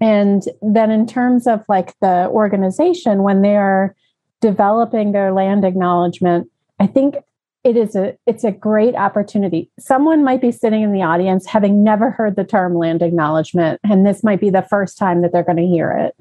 [0.00, 3.96] and then in terms of like the organization when they're
[4.40, 7.16] developing their land acknowledgement i think
[7.64, 9.70] it is a it's a great opportunity.
[9.80, 14.06] Someone might be sitting in the audience having never heard the term land acknowledgement and
[14.06, 16.14] this might be the first time that they're going to hear it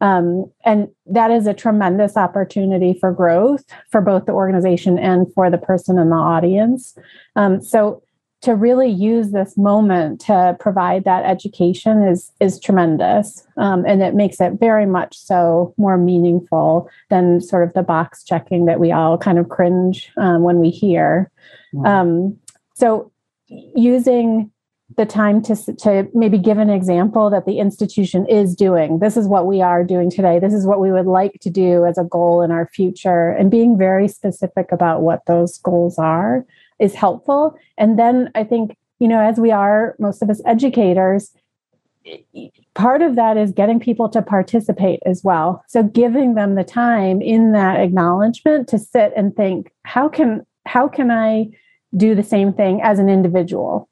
[0.00, 5.50] um, and that is a tremendous opportunity for growth for both the organization and for
[5.50, 6.96] the person in the audience.
[7.36, 8.02] Um, so
[8.42, 13.46] to really use this moment to provide that education is is tremendous.
[13.58, 18.24] Um, and it makes it very much so more meaningful than sort of the box
[18.24, 21.30] checking that we all kind of cringe um, when we hear.
[21.84, 22.38] Um,
[22.74, 23.12] so
[23.48, 24.50] using
[24.96, 28.98] the time to, to maybe give an example that the institution is doing.
[28.98, 30.38] This is what we are doing today.
[30.38, 33.30] This is what we would like to do as a goal in our future.
[33.30, 36.44] And being very specific about what those goals are
[36.78, 37.56] is helpful.
[37.78, 41.32] And then I think, you know, as we are, most of us educators,
[42.74, 45.62] part of that is getting people to participate as well.
[45.68, 50.88] So giving them the time in that acknowledgement to sit and think, how can how
[50.88, 51.50] can I
[51.96, 53.89] do the same thing as an individual?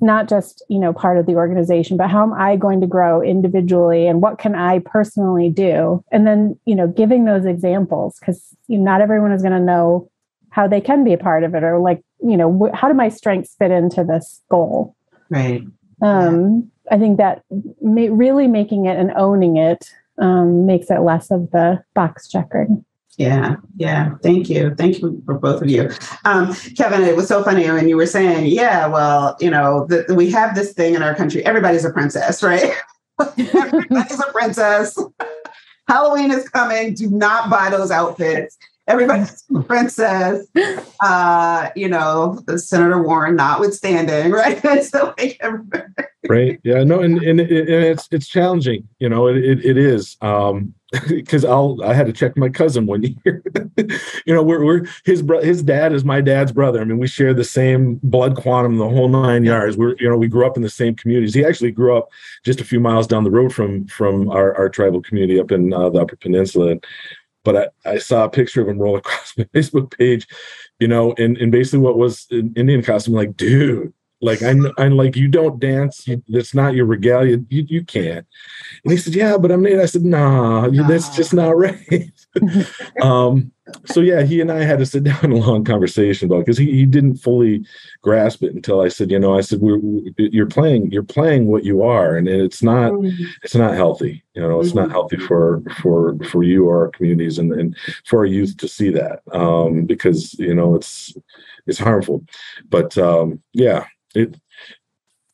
[0.00, 3.22] Not just you know part of the organization but how am i going to grow
[3.22, 6.02] individually and what can i personally do?
[6.10, 9.60] And then you know giving those examples because you know, not everyone is going to
[9.60, 10.10] know
[10.50, 12.94] how they can be a part of it or like you know wh- how do
[12.94, 14.96] my strengths fit into this goal?
[15.30, 15.62] Right.
[16.02, 17.42] Um i think that
[17.82, 22.84] ma- really making it and owning it um, makes it less of the box checking
[23.16, 24.14] yeah, yeah.
[24.22, 24.74] Thank you.
[24.74, 25.90] Thank you for both of you.
[26.24, 30.14] Um, Kevin, it was so funny when you were saying, yeah, well, you know, the,
[30.14, 31.44] we have this thing in our country.
[31.46, 32.74] Everybody's a princess, right?
[33.38, 34.98] Everybody's a princess.
[35.88, 36.94] Halloween is coming.
[36.94, 38.58] Do not buy those outfits.
[38.86, 40.46] Everybody's a princess.
[41.00, 44.84] Uh, you know, Senator Warren notwithstanding, right?
[44.84, 45.40] so like
[46.28, 46.60] right.
[46.64, 46.84] Yeah.
[46.84, 48.86] No, and, and, and it's it's challenging.
[48.98, 50.16] You know, it, it, it is.
[50.20, 50.74] Um,
[51.08, 53.42] because I'll I had to check my cousin one year.
[54.24, 56.80] you know, we're we're his bro- his dad is my dad's brother.
[56.80, 59.76] I mean, we share the same blood quantum, the whole nine yards.
[59.76, 61.34] We're you know we grew up in the same communities.
[61.34, 62.08] He actually grew up
[62.44, 65.72] just a few miles down the road from from our, our tribal community up in
[65.72, 66.76] uh, the Upper Peninsula.
[67.42, 70.26] But I, I saw a picture of him roll across my Facebook page,
[70.78, 73.14] you know, in, in basically what was an Indian costume.
[73.14, 76.06] Like, dude, like I'm, I'm like, you don't dance.
[76.08, 77.38] You, that's not your regalia.
[77.48, 78.26] You, you can't.
[78.84, 79.80] And he said, yeah, but I'm Native.
[79.80, 82.10] I said, nah, that's just not right.
[83.02, 83.52] um,
[83.84, 86.58] so yeah, he and I had to sit down and a long conversation about because
[86.58, 87.64] he, he didn't fully
[88.02, 91.46] grasp it until I said, you know, I said, we're, we, you're playing, you're playing
[91.46, 93.24] what you are, and it's not, mm-hmm.
[93.42, 94.22] it's not healthy.
[94.34, 94.80] You know, it's mm-hmm.
[94.80, 97.74] not healthy for for for you or our communities and, and
[98.04, 101.14] for our youth to see that um, because you know it's
[101.66, 102.22] it's harmful.
[102.68, 104.40] But um, yeah, it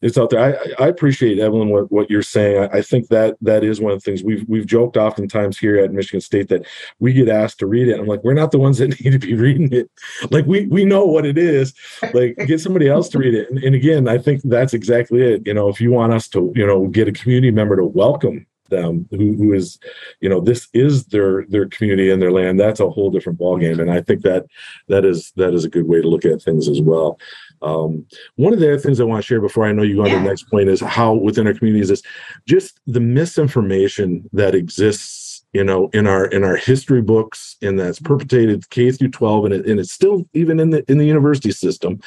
[0.02, 0.74] it's out there.
[0.80, 2.58] I, I appreciate Evelyn what, what you're saying.
[2.58, 5.78] I, I, think that that is one of the things we've we've joked oftentimes here
[5.78, 6.66] at Michigan State that
[6.98, 7.98] we get asked to read it.
[7.98, 9.88] I'm like, we're not the ones that need to be reading it.
[10.30, 11.72] Like we we know what it is.
[12.12, 13.48] Like get somebody else to read it.
[13.48, 15.46] And, and again, I think that's exactly it.
[15.46, 18.46] You know, if you want us to, you know, get a community member to welcome
[18.72, 19.78] them who, who is
[20.20, 23.80] you know this is their their community and their land that's a whole different ballgame.
[23.80, 24.46] And i think that
[24.88, 27.18] that is that is a good way to look at things as well.
[27.62, 28.06] Um,
[28.36, 30.08] one of the other things I want to share before I know you go on
[30.08, 30.14] yeah.
[30.14, 32.02] to the next point is how within our communities is
[32.46, 38.00] just the misinformation that exists, you know, in our in our history books and that's
[38.00, 41.52] perpetrated K through 12 and, it, and it's still even in the in the university
[41.52, 42.00] system,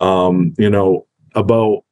[0.00, 1.84] um, you know, about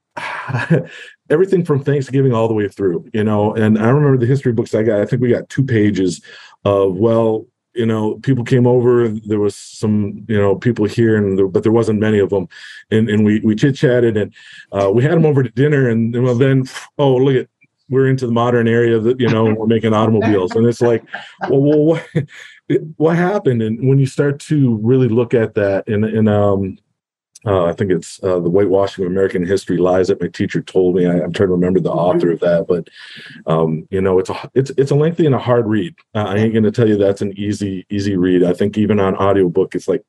[1.30, 4.74] everything from Thanksgiving all the way through, you know, and I remember the history books
[4.74, 6.22] I got, I think we got two pages
[6.64, 11.38] of, well, you know people came over there was some you know people here and
[11.38, 12.48] there, but there wasn't many of them.
[12.90, 14.34] And and we we chit chatted and
[14.72, 16.64] uh, we had them over to dinner and, well then
[16.98, 17.48] oh look at
[17.88, 20.52] we're into the modern area that you know we're making automobiles.
[20.56, 21.04] And it's like
[21.48, 22.06] well, well what
[22.96, 23.62] what happened?
[23.62, 26.78] And when you start to really look at that and and um
[27.46, 30.96] uh, I think it's uh, the whitewashing of American history lies that my teacher told
[30.96, 31.06] me.
[31.06, 32.88] I, am trying to remember the author of that, but
[33.46, 35.94] um, you know, it's a it's it's a lengthy and a hard read.
[36.16, 38.42] Uh, I ain't going to tell you that's an easy easy read.
[38.42, 40.02] I think even on audiobook, it's like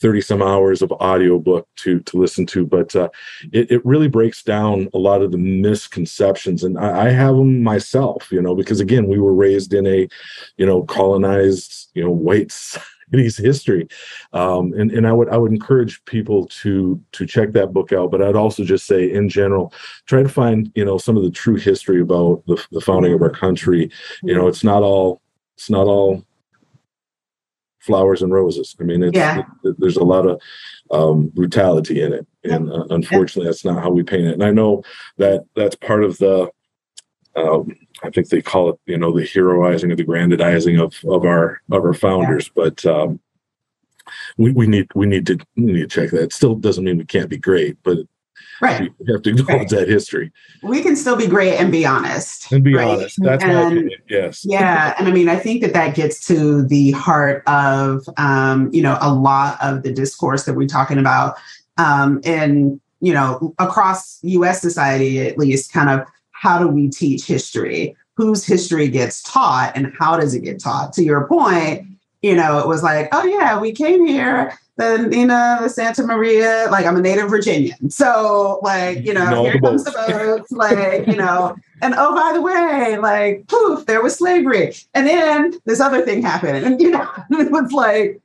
[0.00, 3.08] thirty some hours of audiobook to to listen to, but uh,
[3.52, 7.60] it it really breaks down a lot of the misconceptions, and I, I have them
[7.60, 8.30] myself.
[8.30, 10.08] You know, because again, we were raised in a
[10.56, 12.78] you know colonized you know whites
[13.10, 13.88] City's history.
[14.32, 18.10] Um, and, and I would I would encourage people to to check that book out.
[18.10, 19.72] But I'd also just say in general,
[20.06, 23.22] try to find you know some of the true history about the, the founding of
[23.22, 23.90] our country.
[24.22, 25.20] You know, it's not all
[25.56, 26.24] it's not all
[27.80, 28.76] flowers and roses.
[28.80, 29.42] I mean, yeah.
[29.64, 30.40] it, there's a lot of
[30.90, 34.34] um, brutality in it, and uh, unfortunately, that's not how we paint it.
[34.34, 34.82] And I know
[35.16, 36.50] that that's part of the
[37.34, 41.24] um, I think they call it, you know, the heroizing or the grandizing of of
[41.24, 42.50] our of our founders.
[42.54, 42.64] Yeah.
[42.64, 43.20] But um,
[44.36, 46.22] we we need we need to we need to check that.
[46.22, 47.98] It still doesn't mean we can't be great, but
[48.60, 49.70] right, we have to acknowledge right.
[49.70, 50.32] that history.
[50.62, 52.50] We can still be great and be honest.
[52.52, 52.88] And be right?
[52.88, 53.22] honest.
[53.22, 54.00] That's and, my opinion.
[54.08, 54.44] Yes.
[54.44, 58.82] Yeah, and I mean, I think that that gets to the heart of um, you
[58.82, 61.36] know a lot of the discourse that we're talking about
[61.76, 64.60] um, in you know across U.S.
[64.60, 66.06] society, at least, kind of
[66.40, 67.96] how do we teach history?
[68.14, 70.92] Whose history gets taught and how does it get taught?
[70.94, 71.86] To your point,
[72.22, 76.04] you know, it was like, oh yeah, we came here, then you know, the Santa
[76.04, 77.90] Maria, like I'm a native Virginian.
[77.90, 82.32] So like, you know, here the comes the boats, like, you know, and oh, by
[82.32, 84.74] the way, like poof, there was slavery.
[84.94, 86.64] And then this other thing happened.
[86.64, 88.20] And you know, it was like,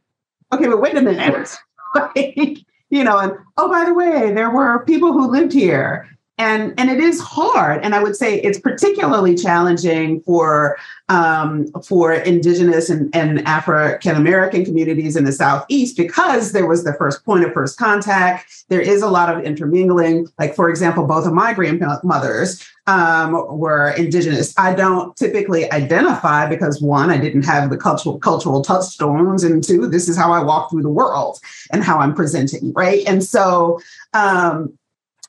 [0.51, 1.49] okay, but wait a minute.
[1.95, 2.59] like,
[2.91, 6.07] you know, and oh, by the way, there were people who lived here
[6.43, 7.83] and and it is hard.
[7.83, 10.77] And i would say it's particularly challenging for
[11.09, 16.93] um, for indigenous and, and african american communities in the southeast because there was the
[16.93, 18.65] first point of first contact.
[18.69, 20.27] There is a lot of intermingling.
[20.39, 24.53] Like for example both of my grandmothers um, were indigenous.
[24.57, 29.87] I don't typically identify because one i didn't have the cultural cultural touchstones and two
[29.87, 31.39] this is how i walk through the world
[31.71, 33.03] and how i'm presenting right?
[33.07, 33.79] And so
[34.13, 34.77] um,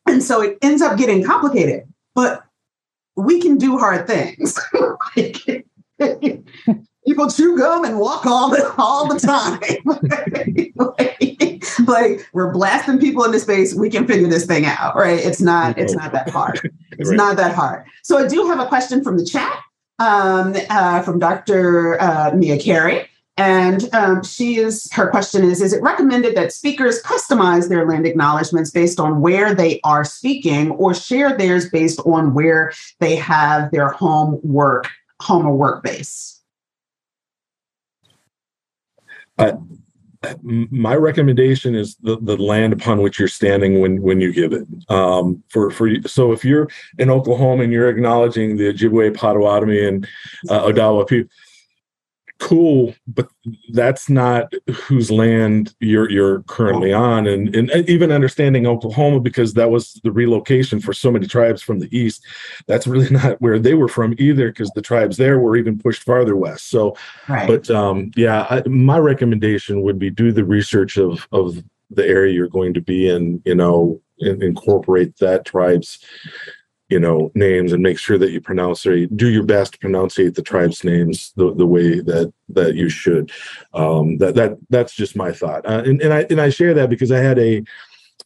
[0.07, 1.85] and so it ends up getting complicated,
[2.15, 2.45] but
[3.17, 4.59] we can do hard things.
[7.07, 9.61] People chew gum and walk all the all the time.
[10.99, 13.75] like, like, we're blasting people into space.
[13.75, 15.19] We can figure this thing out, right?
[15.19, 16.73] It's not it's not that hard.
[16.93, 17.17] It's right.
[17.17, 17.85] not that hard.
[18.03, 19.55] So I do have a question from the chat
[19.99, 22.01] um, uh, from Dr.
[22.01, 23.07] Uh, Mia Carey.
[23.37, 28.07] And um, she is, her question is Is it recommended that speakers customize their land
[28.07, 33.73] acknowledgments based on where they are speaking or share theirs based on where they have
[33.73, 34.89] their home work,
[35.21, 36.43] home or work base?
[39.37, 39.53] Uh,
[40.45, 44.67] my recommendation is the, the land upon which you're standing when when you give it.
[44.89, 46.69] Um, for for so if you're
[46.99, 50.09] in Oklahoma and you're acknowledging the Ojibwe, Potawatomi, and
[50.49, 51.31] uh, Odawa people,
[52.41, 53.29] cool but
[53.73, 59.71] that's not whose land you're you're currently on and, and even understanding oklahoma because that
[59.71, 62.25] was the relocation for so many tribes from the east
[62.67, 66.03] that's really not where they were from either because the tribes there were even pushed
[66.03, 66.97] farther west so
[67.29, 67.47] right.
[67.47, 72.35] but um yeah I, my recommendation would be do the research of of the area
[72.35, 75.99] you're going to be in you know incorporate that tribe's
[76.89, 80.43] you know names and make sure that you pronounce do your best to pronunciate the
[80.43, 83.33] tribe's names the, the way that that you should.
[83.73, 85.67] Um that that that's just my thought.
[85.67, 87.63] Uh, and, and i and i share that because i had a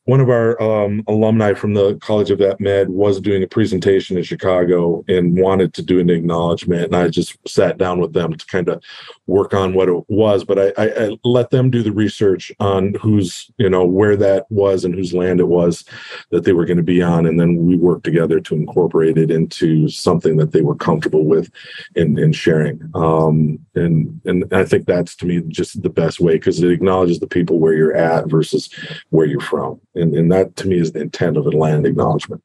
[0.09, 4.17] one of our um, alumni from the College of Vet Med was doing a presentation
[4.17, 6.85] in Chicago and wanted to do an acknowledgement.
[6.85, 8.83] And I just sat down with them to kind of
[9.27, 10.45] work on what it was.
[10.45, 14.47] But I, I, I, let them do the research on who's, you know, where that
[14.49, 15.85] was and whose land it was
[16.31, 17.27] that they were going to be on.
[17.27, 21.51] And then we worked together to incorporate it into something that they were comfortable with
[21.97, 22.81] in, in sharing.
[22.95, 27.21] Um, and, and I think that's to me just the best way because it acknowledges
[27.21, 28.71] the people where you're at versus
[29.11, 32.43] where you're from and, and that to me is the intent of a land acknowledgement.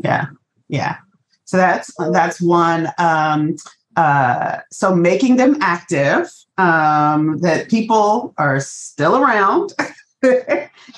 [0.03, 0.27] Yeah,
[0.67, 0.97] yeah.
[1.45, 2.89] So that's that's one.
[2.97, 3.55] Um,
[3.97, 9.73] uh, so making them active, um, that people are still around,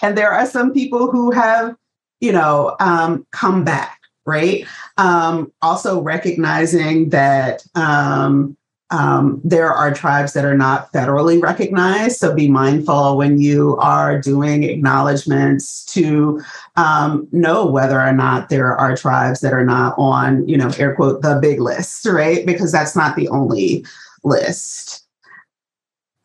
[0.01, 1.75] and there are some people who have,
[2.19, 3.99] you know, um, come back.
[4.25, 4.65] Right.
[4.97, 8.55] Um, also recognizing that um,
[8.93, 12.17] um, there are tribes that are not federally recognized.
[12.17, 16.39] So be mindful when you are doing acknowledgments to
[16.75, 20.95] um, know whether or not there are tribes that are not on, you know, air
[20.95, 22.45] quote, the big list, right?
[22.45, 23.83] Because that's not the only
[24.23, 25.07] list.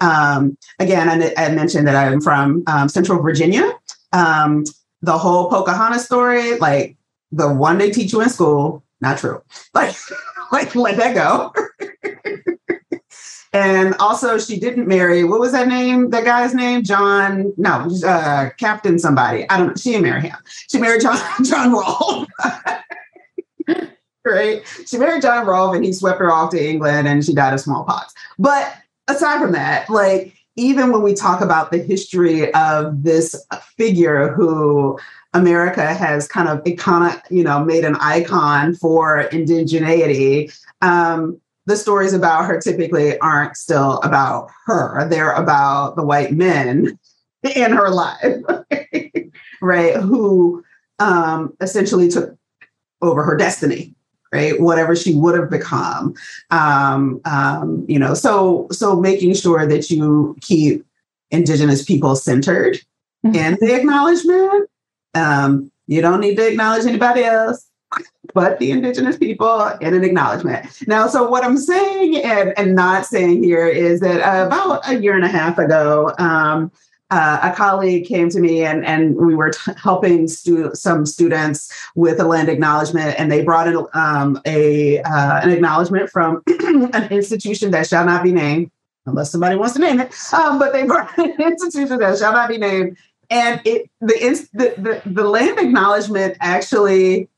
[0.01, 3.73] Um, again, I, I, mentioned that I'm from um, Central Virginia.
[4.13, 4.65] Um,
[5.01, 6.97] the whole Pocahontas story, like
[7.33, 9.43] the one they teach you in school, not true.
[9.75, 9.97] Like,
[10.53, 11.53] like let that go.
[13.53, 15.25] and also, she didn't marry.
[15.25, 16.11] What was that name?
[16.11, 16.83] That guy's name?
[16.83, 17.53] John?
[17.57, 19.49] No, uh, Captain somebody.
[19.49, 19.69] I don't.
[19.69, 19.75] know.
[19.75, 20.37] She didn't marry him.
[20.71, 22.29] She married John John Rolfe.
[24.25, 24.63] right?
[24.87, 27.61] She married John Rolfe, and he swept her off to England, and she died of
[27.61, 28.13] smallpox.
[28.39, 28.75] But
[29.09, 33.47] aside from that, like even when we talk about the history of this
[33.77, 34.99] figure who
[35.33, 40.53] America has kind of icon, you know, made an icon for indigeneity.
[40.83, 45.07] Um, the stories about her typically aren't still about her.
[45.09, 46.99] They're about the white men
[47.55, 48.43] in her life,
[49.61, 49.97] right?
[49.97, 50.65] Who
[50.99, 52.35] um, essentially took
[53.03, 53.95] over her destiny,
[54.33, 54.59] right?
[54.59, 56.15] Whatever she would have become.
[56.51, 60.87] Um, um, you know, so so making sure that you keep
[61.31, 62.79] indigenous people centered
[63.27, 63.35] mm-hmm.
[63.35, 64.71] in the acknowledgement
[65.15, 67.68] um, you don't need to acknowledge anybody else
[68.39, 70.65] but the indigenous people in an acknowledgement.
[70.87, 74.95] Now, so what I'm saying and, and not saying here is that uh, about a
[74.95, 76.71] year and a half ago, um,
[77.11, 81.75] uh, a colleague came to me and, and we were t- helping stu- some students
[81.97, 86.41] with a land acknowledgement, and they brought in um, a uh, an acknowledgement from
[86.93, 88.71] an institution that shall not be named,
[89.07, 90.15] unless somebody wants to name it.
[90.33, 92.97] Um, but they brought an institution that shall not be named
[93.31, 94.15] and it the,
[94.53, 97.29] the the the land acknowledgement actually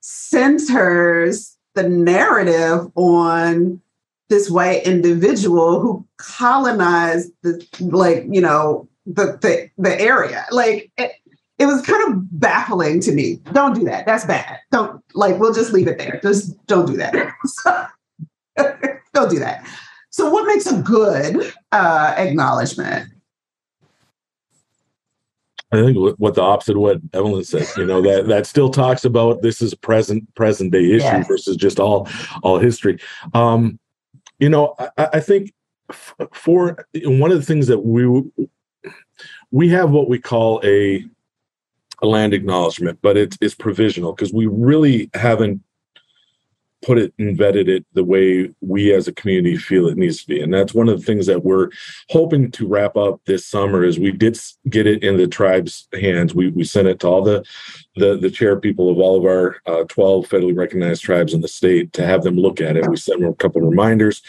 [0.00, 3.80] centers the narrative on
[4.28, 10.46] this white individual who colonized the like you know the the, the area.
[10.50, 11.12] Like it,
[11.58, 13.36] it was kind of baffling to me.
[13.52, 14.06] Don't do that.
[14.06, 14.58] That's bad.
[14.70, 16.20] Don't like we'll just leave it there.
[16.22, 17.90] Just don't do that.
[19.12, 19.66] Don't do that.
[20.10, 23.10] So what makes a good uh, acknowledgement
[25.72, 29.04] I think what the opposite of what Evelyn said, you know, that that still talks
[29.04, 31.28] about this is present present day issue yes.
[31.28, 32.08] versus just all
[32.42, 32.98] all history.
[33.34, 33.78] Um,
[34.40, 35.52] you know, I, I think
[36.32, 38.06] for one of the things that we
[39.52, 41.04] we have what we call a
[42.02, 45.62] a land acknowledgement, but it's it's provisional because we really haven't
[46.82, 50.26] put it and vetted it the way we as a community feel it needs to
[50.26, 50.40] be.
[50.40, 51.68] And that's one of the things that we're
[52.08, 56.34] hoping to wrap up this summer is we did get it in the tribe's hands.
[56.34, 57.44] We, we sent it to all the
[57.96, 61.48] the, the chair people of all of our uh, 12 federally recognized tribes in the
[61.48, 62.88] state to have them look at it.
[62.88, 64.22] We sent them a couple of reminders.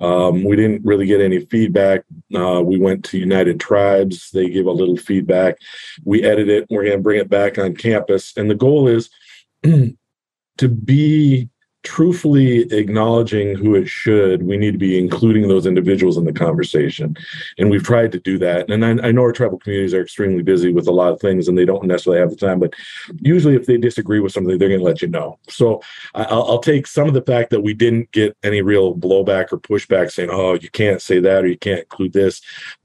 [0.00, 2.04] Um, we didn't really get any feedback.
[2.34, 4.30] Uh, we went to united tribes.
[4.30, 5.58] They gave a little feedback.
[6.04, 6.66] We edited it.
[6.70, 8.36] We're going to bring it back on campus.
[8.36, 9.10] And the goal is
[9.62, 11.48] to be
[11.88, 17.16] truthfully acknowledging who it should, we need to be including those individuals in the conversation.
[17.56, 18.70] And we've tried to do that.
[18.70, 21.48] And I, I, know our tribal communities are extremely busy with a lot of things
[21.48, 22.74] and they don't necessarily have the time, but
[23.22, 25.38] usually if they disagree with something, they're going to let you know.
[25.48, 25.80] So
[26.14, 29.58] I'll, I'll, take some of the fact that we didn't get any real blowback or
[29.58, 32.42] pushback saying, oh, you can't say that or you can't include this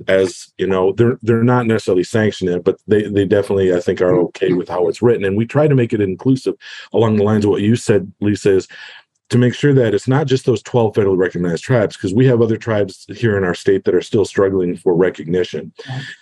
[0.08, 3.99] as, you know, they're, they're not necessarily sanctioning it, but they, they definitely, I think,
[3.99, 5.26] are okay with how it's written.
[5.26, 6.56] And we try to make it inclusive
[6.93, 8.68] along the lines of what you said, Lisa, is
[9.34, 12.39] to make sure that it's not just those 12 federally recognized tribes because we have
[12.39, 15.73] other tribes here in our state that are still struggling for recognition.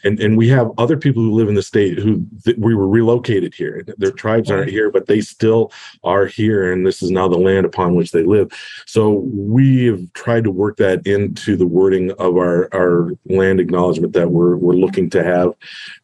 [0.06, 2.88] And and we have other people who live in the state who th- we were
[2.88, 3.84] relocated here.
[3.98, 5.74] Their tribes aren't here but they still
[6.06, 8.50] are here and this is now the land upon which they live.
[8.86, 14.14] So we have tried to work that into the wording of our our land acknowledgement
[14.14, 15.52] that we're we're looking to have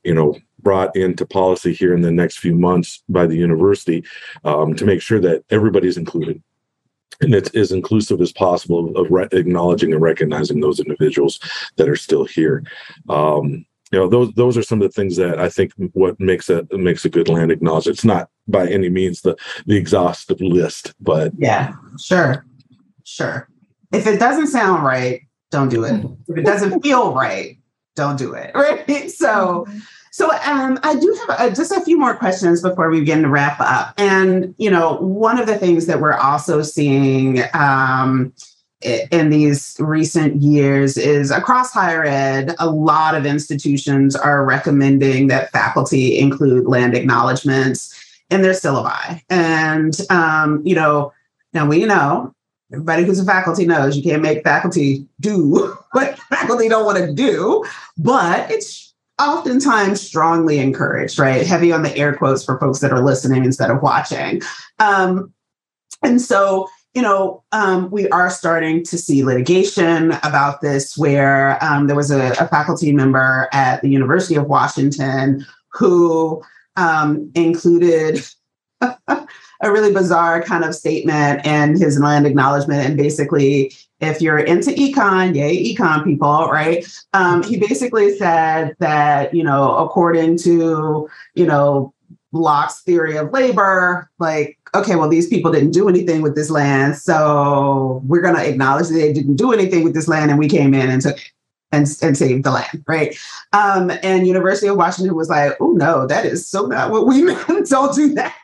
[0.04, 4.04] you know brought into policy here in the next few months by the university
[4.44, 6.42] um, to make sure that everybody's included
[7.22, 11.40] and it's as inclusive as possible of re- acknowledging and recognizing those individuals
[11.78, 12.64] that are still here.
[13.10, 16.50] Um, you know, those those are some of the things that I think what makes
[16.50, 17.98] a makes a good land acknowledgement.
[17.98, 22.46] It's not by any means the the exhaustive list, but yeah, sure,
[23.06, 23.50] sure.
[23.94, 26.04] If it doesn't sound right, don't do it.
[26.28, 27.58] If it doesn't feel right,
[27.96, 28.52] don't do it.
[28.56, 29.10] Right.
[29.10, 29.66] So.
[30.18, 33.30] So um, I do have uh, just a few more questions before we begin to
[33.30, 33.94] wrap up.
[34.00, 38.34] And you know, one of the things that we're also seeing um,
[38.82, 45.52] in these recent years is across higher ed, a lot of institutions are recommending that
[45.52, 47.94] faculty include land acknowledgments
[48.32, 49.22] in their syllabi.
[49.30, 51.14] And um, you know,
[51.54, 52.34] now we know
[52.74, 57.14] everybody who's a faculty knows you can't make faculty do what faculty don't want to
[57.14, 57.64] do,
[58.00, 58.87] but it's
[59.20, 61.46] oftentimes strongly encouraged, right?
[61.46, 64.42] Heavy on the air quotes for folks that are listening instead of watching.
[64.80, 65.34] Um,
[66.04, 71.86] and so you know, um, we are starting to see litigation about this, where um,
[71.86, 76.42] there was a, a, faculty member at the University of Washington who
[76.76, 78.26] um, included
[78.82, 79.28] a
[79.62, 82.88] really bizarre kind of statement in his land acknowledgement.
[82.88, 86.86] And basically, if you're into econ, yay, econ people, right?
[87.14, 91.94] Um, he basically said that, you know, according to, you know,
[92.32, 96.98] Locke's theory of labor, like, okay, well, these people didn't do anything with this land.
[96.98, 100.48] So we're going to acknowledge that they didn't do anything with this land and we
[100.48, 101.32] came in and took it
[101.72, 103.18] and, and saved the land, right?
[103.54, 107.22] Um, and University of Washington was like, oh no, that is so not what we
[107.24, 107.70] meant.
[107.70, 108.36] Don't do that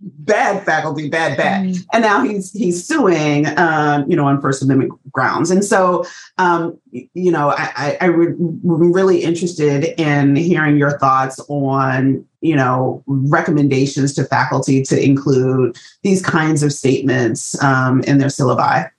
[0.00, 1.66] bad faculty, bad, bad.
[1.66, 1.86] Mm.
[1.92, 5.50] And now he's he's suing, um, you know, on First Amendment grounds.
[5.50, 6.04] And so,
[6.38, 12.24] um, you know, I, I, I would, am really interested in hearing your thoughts on,
[12.40, 18.90] you know, recommendations to faculty to include these kinds of statements um, in their syllabi.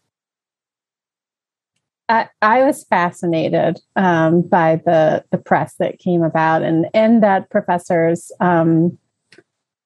[2.10, 7.52] I, I was fascinated um, by the the press that came about and and that
[7.52, 8.98] professors um,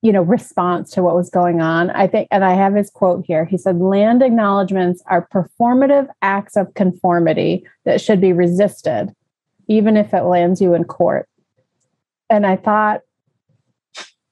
[0.03, 1.89] you know response to what was going on.
[1.89, 3.45] I think and i have his quote here.
[3.45, 9.13] He said land acknowledgments are performative acts of conformity that should be resisted
[9.67, 11.27] even if it lands you in court.
[12.29, 13.01] And i thought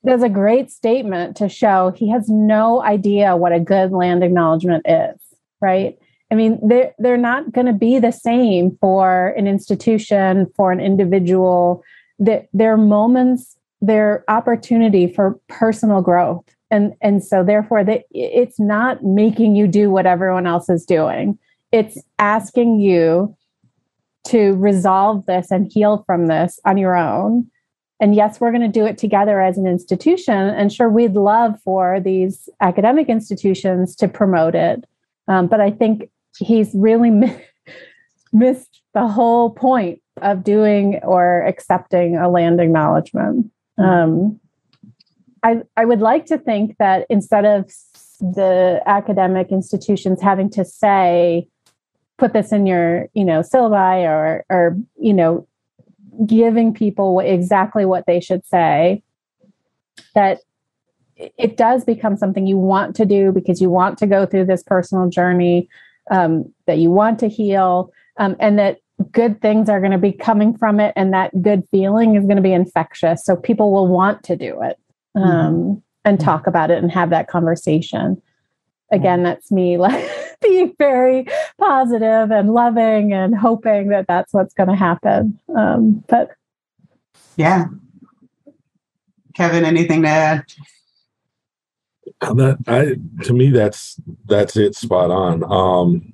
[0.03, 4.83] that's a great statement to show he has no idea what a good land acknowledgement
[4.87, 5.21] is
[5.61, 5.97] right?
[6.31, 10.79] I mean they're, they're not going to be the same for an institution for an
[10.79, 11.83] individual.
[12.19, 16.45] That there are moments their opportunity for personal growth.
[16.69, 21.37] And and so therefore they, it's not making you do what everyone else is doing.
[21.71, 23.35] It's asking you
[24.27, 27.47] to resolve this and heal from this on your own.
[27.99, 30.35] And yes we're going to do it together as an institution.
[30.35, 34.85] And sure we'd love for these academic institutions to promote it.
[35.27, 37.43] Um, but i think he's really mi-
[38.33, 44.39] missed the whole point of doing or accepting a land acknowledgement um,
[45.43, 47.71] I, I would like to think that instead of
[48.19, 51.47] the academic institutions having to say,
[52.17, 55.47] put this in your, you know, syllabi or, or, you know,
[56.25, 59.01] giving people exactly what they should say,
[60.13, 60.41] that
[61.15, 64.63] it does become something you want to do because you want to go through this
[64.63, 65.67] personal journey,
[66.11, 68.77] um, that you want to heal, um, and that
[69.11, 72.37] good things are going to be coming from it and that good feeling is going
[72.37, 73.23] to be infectious.
[73.23, 74.77] So people will want to do it
[75.15, 75.73] um, mm-hmm.
[76.05, 76.25] and mm-hmm.
[76.25, 78.21] talk about it and have that conversation.
[78.91, 80.09] Again that's me like
[80.41, 81.25] being very
[81.59, 86.31] positive and loving and hoping that that's what's going to happen um, but
[87.37, 87.65] yeah.
[89.35, 90.45] Kevin anything to add?
[92.19, 95.43] That i to me that's that's it spot on.
[95.43, 96.13] Um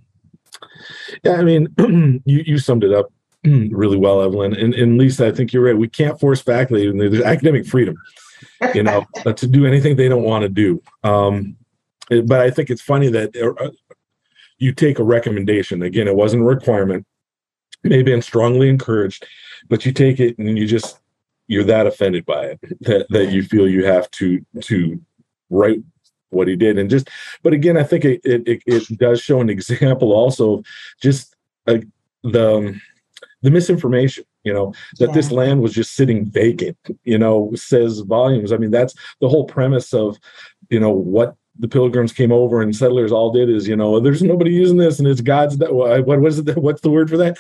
[1.24, 1.68] yeah, I mean,
[2.26, 3.12] you you summed it up
[3.72, 4.56] really well, Evelyn.
[4.56, 5.78] And, and Lisa, I think you're right.
[5.78, 6.92] We can't force faculty.
[6.92, 7.96] There's academic freedom,
[8.74, 10.82] you know, to do anything they don't want to do.
[11.04, 11.56] Um,
[12.10, 13.70] but I think it's funny that uh,
[14.58, 15.82] you take a recommendation.
[15.82, 17.06] Again, it wasn't a requirement.
[17.84, 19.26] Maybe I'm strongly encouraged,
[19.70, 21.00] but you take it and you just
[21.48, 25.00] you're that offended by it that, that you feel you have to to
[25.50, 25.80] write
[26.30, 26.78] what he did.
[26.78, 27.10] And just
[27.44, 30.66] but again i think it it, it does show an example also of
[31.02, 31.36] just
[31.68, 31.78] uh,
[32.24, 32.82] the um,
[33.42, 35.14] the misinformation you know that yeah.
[35.14, 38.52] this land was just sitting vacant you know says volumes.
[38.52, 40.18] I mean that's the whole premise of
[40.70, 44.24] you know what the pilgrims came over and settlers all did is you know there's
[44.24, 47.38] nobody using this and it's god's that what was it what's the word for that?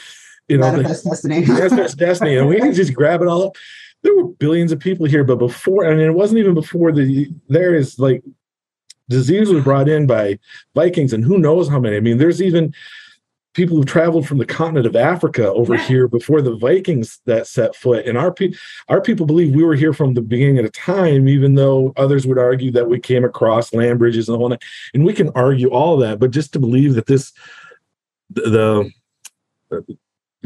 [0.47, 1.45] You know manifest the, destiny.
[1.47, 2.37] Manifest destiny.
[2.37, 3.55] And we can just grab it all up.
[4.03, 7.29] There were billions of people here but before I mean it wasn't even before the
[7.47, 8.21] there is like
[9.09, 10.39] disease was brought in by
[10.75, 11.97] Vikings, and who knows how many.
[11.97, 12.73] I mean, there's even
[13.53, 17.75] people who traveled from the continent of Africa over here before the Vikings that set
[17.75, 18.05] foot.
[18.05, 18.53] And our pe-
[18.87, 22.27] our people believe we were here from the beginning of the time, even though others
[22.27, 24.61] would argue that we came across land bridges and all that.
[24.93, 27.33] And we can argue all that, but just to believe that this
[28.29, 28.91] the,
[29.71, 29.97] the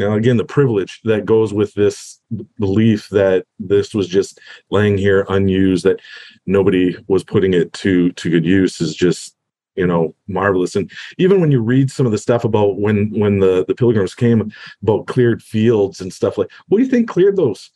[0.01, 2.19] know again the privilege that goes with this
[2.59, 4.39] belief that this was just
[4.69, 5.99] laying here unused that
[6.45, 9.35] nobody was putting it to to good use is just
[9.75, 10.75] you know marvelous.
[10.75, 14.15] And even when you read some of the stuff about when when the the pilgrims
[14.15, 17.71] came about cleared fields and stuff like what do you think cleared those?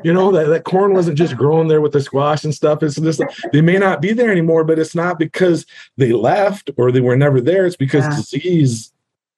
[0.04, 2.82] You know that, that corn wasn't just growing there with the squash and stuff.
[2.82, 3.22] It's just
[3.52, 5.64] they may not be there anymore but it's not because
[5.96, 7.66] they left or they were never there.
[7.66, 8.16] It's because yeah.
[8.16, 8.92] disease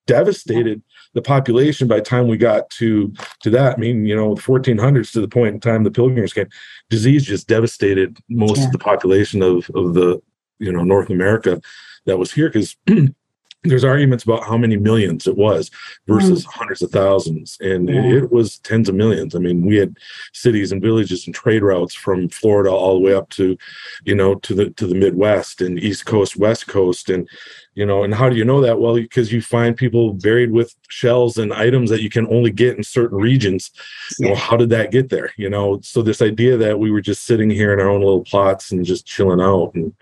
[0.07, 0.83] devastated
[1.15, 3.75] the population by the time we got to to that.
[3.75, 6.49] I mean, you know, the 1400s to the point in time the Pilgrims came,
[6.91, 8.67] disease just devastated most yeah.
[8.67, 10.21] of the population of of the
[10.59, 11.61] you know North America
[12.07, 12.77] that was here because
[13.65, 15.71] there's arguments about how many millions it was
[16.09, 16.53] versus mm.
[16.53, 18.03] hundreds of thousands and yeah.
[18.03, 19.35] it, was tens of millions.
[19.35, 19.97] I mean we had
[20.33, 23.57] cities and villages and trade routes from florida all the way up to
[24.05, 27.29] you know to the to the midwest and east coast west coast and
[27.75, 28.81] you know and how do you know that?
[28.81, 32.77] Well because you find people buried with shells and items that you can only get
[32.77, 33.71] in certain regions.
[34.19, 35.31] Well how did that get there?
[35.37, 38.25] You know so this idea that we were just sitting here in our own little
[38.25, 39.95] plots and just chilling out and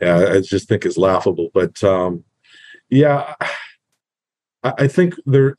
[0.00, 2.22] yeah, i just think is laughable but um
[2.90, 3.34] yeah,
[4.62, 5.56] I think there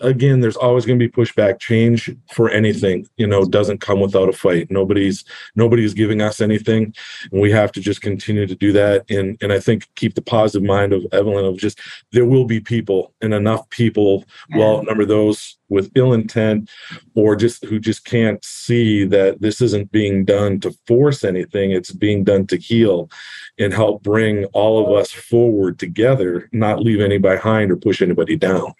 [0.00, 1.60] again there's always going to be pushback.
[1.60, 4.70] Change for anything you know doesn't come without a fight.
[4.70, 5.24] Nobody's
[5.54, 6.94] nobody's giving us anything
[7.32, 9.10] and we have to just continue to do that.
[9.10, 11.80] And and i think keep the positive mind of evelyn of just
[12.12, 16.68] there will be people and enough people will outnumber those with ill intent
[17.14, 21.92] or just who just can't see that this isn't being done to force anything it's
[21.92, 23.10] being done to heal
[23.58, 28.36] and help bring all of us forward together not leave anybody behind or push anybody
[28.36, 28.74] down.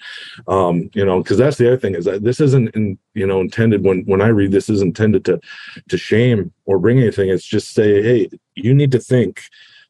[0.47, 3.41] Um, you know because that's the other thing is that this isn't in, you know
[3.41, 5.41] intended when when i read this is intended to
[5.89, 7.29] to shame or bring anything.
[7.31, 9.43] It's just say hey you need to think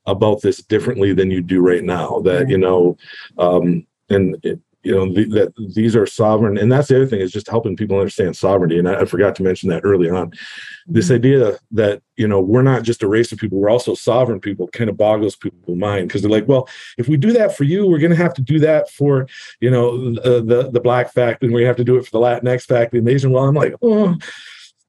[0.07, 2.21] about this differently than you do right now.
[2.21, 2.97] That you know
[3.39, 7.21] um and it, you know the, that these are sovereign and that's the other thing
[7.21, 10.33] is just helping people understand sovereignty and I, I, forgot to mention that earlier on
[10.87, 11.15] this mm-hmm.
[11.17, 14.69] idea that you know we're not just a race of people we're also sovereign people
[14.69, 17.87] kind of boggles people's mind because they're like well if we do that for you
[17.87, 19.27] we're going to have to do that for
[19.61, 22.21] you know the, the the black fact and we have to do it for the
[22.21, 24.17] latinx fact and asian well i'm like oh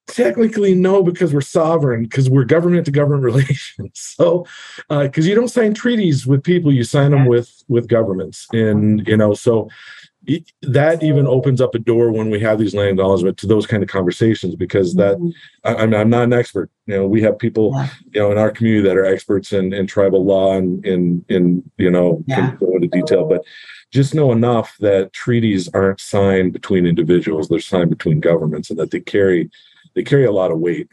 [0.09, 4.45] technically no because we're sovereign because we're government to government relations so
[4.89, 9.07] because uh, you don't sign treaties with people you sign them with with governments and
[9.07, 9.69] you know so
[10.61, 13.81] that even opens up a door when we have these land acknowledgement to those kind
[13.81, 15.29] of conversations because that mm-hmm.
[15.63, 17.89] I, am I'm not an expert you know we have people yeah.
[18.13, 21.69] you know in our community that are experts in, in tribal law and in in
[21.77, 22.55] you know yeah.
[22.59, 23.43] go into detail but
[23.91, 28.91] just know enough that treaties aren't signed between individuals they're signed between governments and that
[28.91, 29.49] they carry
[29.99, 30.87] they carry a lot of weight.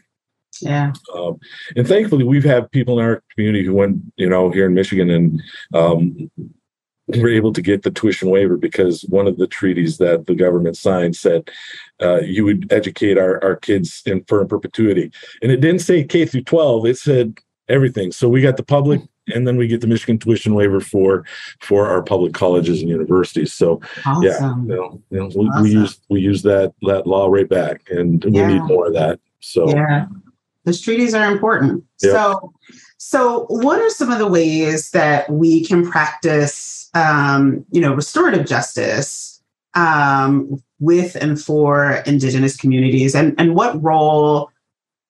[0.61, 0.91] Yeah.
[1.15, 1.39] Um,
[1.77, 5.09] and thankfully, we've had people in our community who went, you know, here in Michigan
[5.09, 5.41] and
[5.73, 6.29] um,
[7.07, 10.75] were able to get the tuition waiver because one of the treaties that the government
[10.75, 11.49] signed said
[12.01, 15.09] uh, you would educate our, our kids in for perpetuity.
[15.41, 17.37] And it didn't say K through 12, it said
[17.69, 18.11] everything.
[18.11, 18.99] So we got the public
[19.33, 21.25] and then we get the Michigan tuition waiver for
[21.59, 23.53] for our public colleges and universities.
[23.53, 24.23] So awesome.
[24.23, 25.63] yeah, you know, you know we, awesome.
[25.63, 28.47] we, use we use that that law right back, and yeah.
[28.47, 29.19] we need more of that.
[29.39, 30.07] So yeah,
[30.63, 31.83] those treaties are important.
[32.01, 32.11] Yep.
[32.11, 32.53] So
[32.97, 38.45] so what are some of the ways that we can practice, um, you know, restorative
[38.45, 39.41] justice
[39.75, 44.51] um, with and for Indigenous communities, and and what role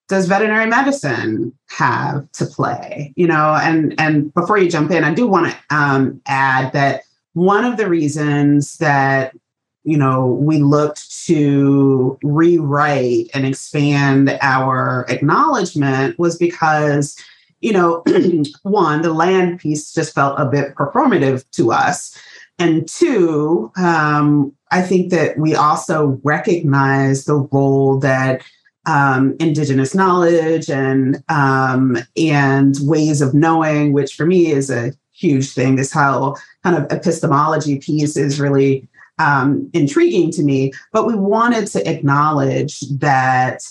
[0.07, 3.13] does veterinary medicine have to play?
[3.15, 7.03] You know and and before you jump in i do want to um, add that
[7.33, 9.35] one of the reasons that
[9.83, 17.15] you know we looked to rewrite and expand our acknowledgement was because
[17.61, 18.03] you know
[18.63, 22.17] one the land piece just felt a bit performative to us.
[22.59, 28.41] And two um, i think that we also recognize the role that
[28.87, 35.51] um, indigenous knowledge and um, and ways of knowing, which for me is a huge
[35.51, 35.75] thing.
[35.75, 38.87] This whole kind of epistemology piece is really
[39.19, 40.71] um, intriguing to me.
[40.93, 43.61] But we wanted to acknowledge that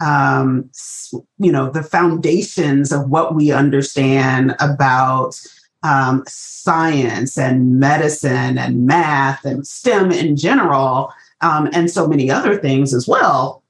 [0.00, 0.70] um,
[1.38, 5.40] you know the foundations of what we understand about
[5.82, 12.58] um, science and medicine and math and STEM in general, um, and so many other
[12.58, 13.62] things as well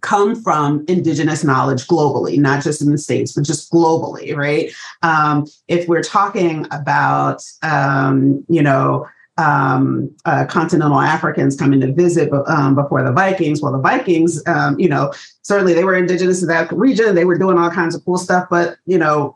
[0.00, 4.72] come from indigenous knowledge globally not just in the states but just globally right
[5.02, 9.06] um, if we're talking about um, you know
[9.38, 13.62] um, uh, continental Africans coming to visit um, before the Vikings.
[13.62, 15.12] Well, the Vikings, um, you know,
[15.42, 17.14] certainly they were indigenous to that region.
[17.14, 19.34] They were doing all kinds of cool stuff, but you know,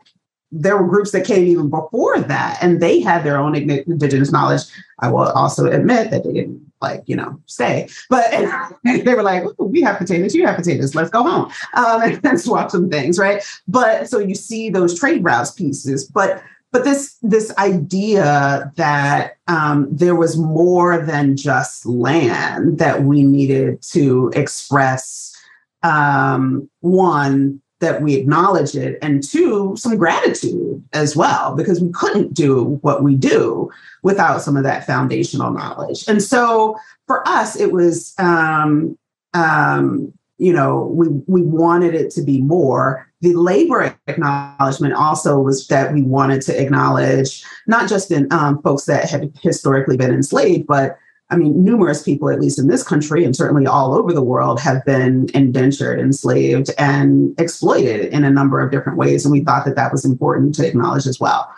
[0.51, 4.61] there were groups that came even before that, and they had their own indigenous knowledge.
[4.99, 8.25] I will also admit that they didn't like you know stay, but
[8.83, 10.95] they were like, "We have potatoes, you have potatoes.
[10.95, 15.23] Let's go home um, and swap some things, right?" But so you see those trade
[15.23, 16.41] routes pieces, but
[16.71, 23.81] but this this idea that um, there was more than just land that we needed
[23.81, 25.35] to express
[25.83, 32.33] um, one that we acknowledge it and two some gratitude as well because we couldn't
[32.33, 33.69] do what we do
[34.01, 36.03] without some of that foundational knowledge.
[36.07, 36.75] And so
[37.05, 38.97] for us it was um,
[39.33, 43.05] um, you know we we wanted it to be more.
[43.21, 48.85] The labor acknowledgement also was that we wanted to acknowledge not just in um, folks
[48.85, 50.97] that had historically been enslaved, but
[51.29, 54.61] I mean, numerous people, at least in this country and certainly all over the world,
[54.61, 59.25] have been indentured, enslaved, and exploited in a number of different ways.
[59.25, 61.51] And we thought that that was important to acknowledge as well.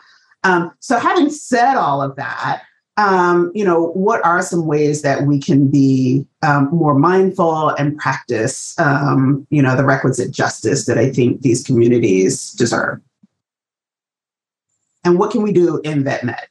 [0.44, 2.64] Um, so, having said all of that,
[2.98, 7.98] um, you know, what are some ways that we can be um, more mindful and
[7.98, 13.00] practice, um, you know, the requisite justice that I think these communities deserve?
[15.06, 16.49] And what can we do in VetMed?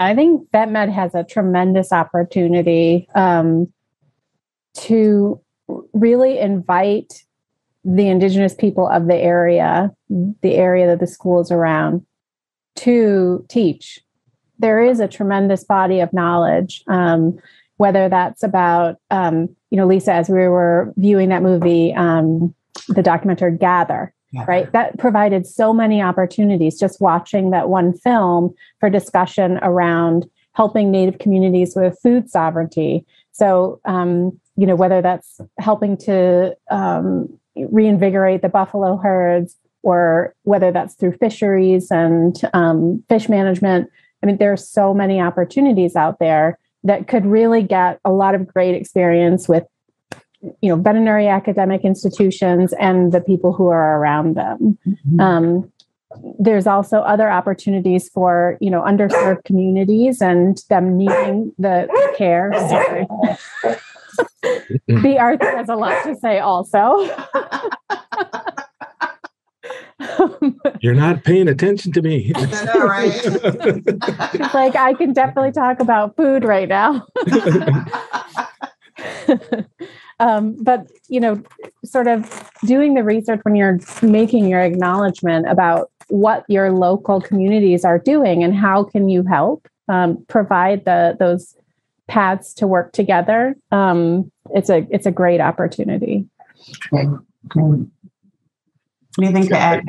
[0.00, 3.70] I think VetMed has a tremendous opportunity um,
[4.78, 5.38] to
[5.92, 7.22] really invite
[7.84, 12.04] the indigenous people of the area, the area that the school is around,
[12.76, 14.00] to teach.
[14.58, 17.38] There is a tremendous body of knowledge, um,
[17.76, 22.54] whether that's about, um, you know, Lisa, as we were viewing that movie, um,
[22.88, 24.44] the documentary Gather, yeah.
[24.46, 24.72] right?
[24.72, 31.18] That provided so many opportunities just watching that one film for discussion around helping Native
[31.18, 33.06] communities with food sovereignty.
[33.32, 40.70] So, um, you know, whether that's helping to um, reinvigorate the buffalo herds or whether
[40.70, 43.88] that's through fisheries and um, fish management,
[44.22, 48.34] I mean, there are so many opportunities out there that could really get a lot
[48.34, 49.64] of great experience with
[50.60, 55.20] you know veterinary academic institutions and the people who are around them mm-hmm.
[55.20, 55.72] um,
[56.38, 63.06] there's also other opportunities for you know underserved communities and them needing the care sorry
[65.02, 67.06] b arthur has a lot to say also
[70.80, 72.32] You're not paying attention to me.
[72.36, 73.12] I know, right?
[73.14, 77.06] it's like I can definitely talk about food right now.
[80.20, 81.42] um, but you know,
[81.84, 87.84] sort of doing the research when you're making your acknowledgement about what your local communities
[87.84, 91.56] are doing and how can you help um, provide the those
[92.06, 93.56] paths to work together.
[93.72, 96.26] Um, it's a it's a great opportunity.
[96.92, 97.08] Okay.
[97.48, 97.86] Great.
[99.18, 99.82] Anything to add,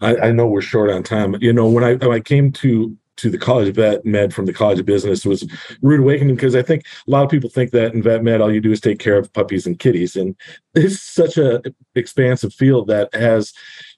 [0.00, 1.36] I, I, know we're short on time.
[1.40, 4.46] You know, when I when I came to to the college of vet med from
[4.46, 5.46] the college of business was
[5.82, 8.52] rude awakening because I think a lot of people think that in vet med all
[8.52, 10.34] you do is take care of puppies and kitties, and
[10.74, 11.62] it's such a
[11.94, 13.52] expansive field that has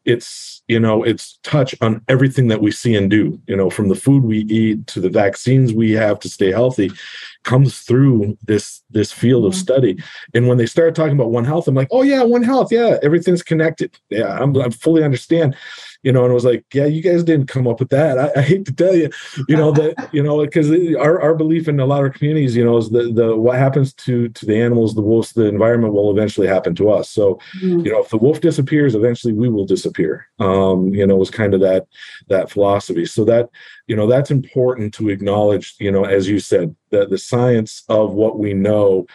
[0.04, 3.88] its you know its touch on everything that we see and do you know from
[3.88, 6.90] the food we eat to the vaccines we have to stay healthy
[7.42, 9.60] comes through this this field of mm-hmm.
[9.60, 10.02] study.
[10.34, 12.98] And when they started talking about one health i'm like oh yeah one health yeah
[13.02, 13.96] everything's connected.
[14.10, 15.56] Yeah i'm, I fully understand
[16.04, 18.18] you know, and it was like, yeah, you guys didn't come up with that.
[18.18, 19.08] I, I hate to tell you,
[19.48, 22.64] you know, that, you know, because our, our belief in a lot of communities, you
[22.64, 26.10] know, is the, the, what happens to, to the animals, the wolves, the environment will
[26.10, 27.08] eventually happen to us.
[27.08, 27.84] So, mm.
[27.84, 30.28] you know, if the wolf disappears, eventually we will disappear.
[30.38, 31.86] Um, you know, was kind of that,
[32.28, 33.06] that philosophy.
[33.06, 33.48] So that,
[33.86, 38.12] you know, that's important to acknowledge, you know, as you said, that the science of
[38.12, 39.06] what we know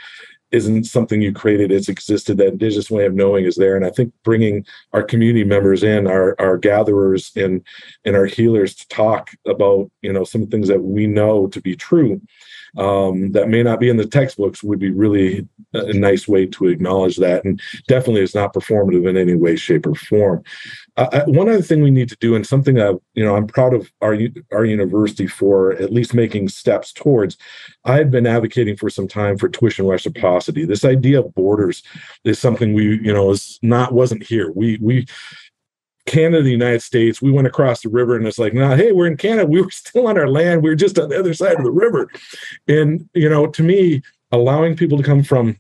[0.51, 3.75] isn't something you created it's existed that indigenous way of knowing is there.
[3.75, 7.65] And i think bringing our community members in our our gatherers and
[8.05, 11.75] and our healers to talk about you know some things that we know to be
[11.75, 12.21] true
[12.77, 16.67] um, that may not be in the textbooks would be really a nice way to
[16.67, 20.43] acknowledge that and definitely is not performative in any way shape or form.
[20.97, 23.73] Uh, one other thing we need to do and something that you know i'm proud
[23.73, 24.17] of our
[24.51, 27.37] our university for at least making steps towards
[27.85, 30.65] i had been advocating for some time for tuition reciprocity.
[30.65, 31.83] This idea of borders
[32.23, 34.51] is something we you know is not wasn't here.
[34.51, 35.07] We we
[36.05, 39.07] Canada, the United States, we went across the river and it's like, nah, hey, we're
[39.07, 39.47] in Canada.
[39.49, 40.63] We were still on our land.
[40.63, 42.09] We were just on the other side of the river.
[42.67, 45.59] And, you know, to me, allowing people to come from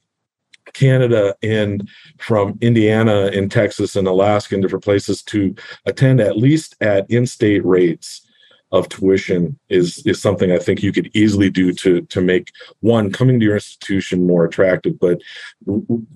[0.73, 1.87] Canada and
[2.19, 7.65] from Indiana and Texas and Alaska and different places to attend at least at in-state
[7.65, 8.25] rates
[8.71, 13.11] of tuition is is something I think you could easily do to to make one
[13.11, 15.21] coming to your institution more attractive, but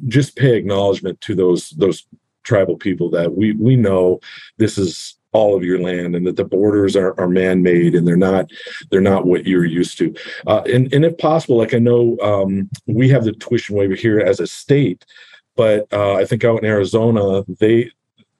[0.07, 2.05] just pay acknowledgement to those those
[2.43, 4.19] tribal people that we we know
[4.57, 8.15] this is all of your land and that the borders are, are man-made and they're
[8.15, 8.49] not
[8.91, 10.13] they're not what you're used to.
[10.45, 14.19] Uh, and, and if possible like i know um, we have the tuition waiver here
[14.19, 15.05] as a state
[15.55, 17.89] but uh, i think out in arizona they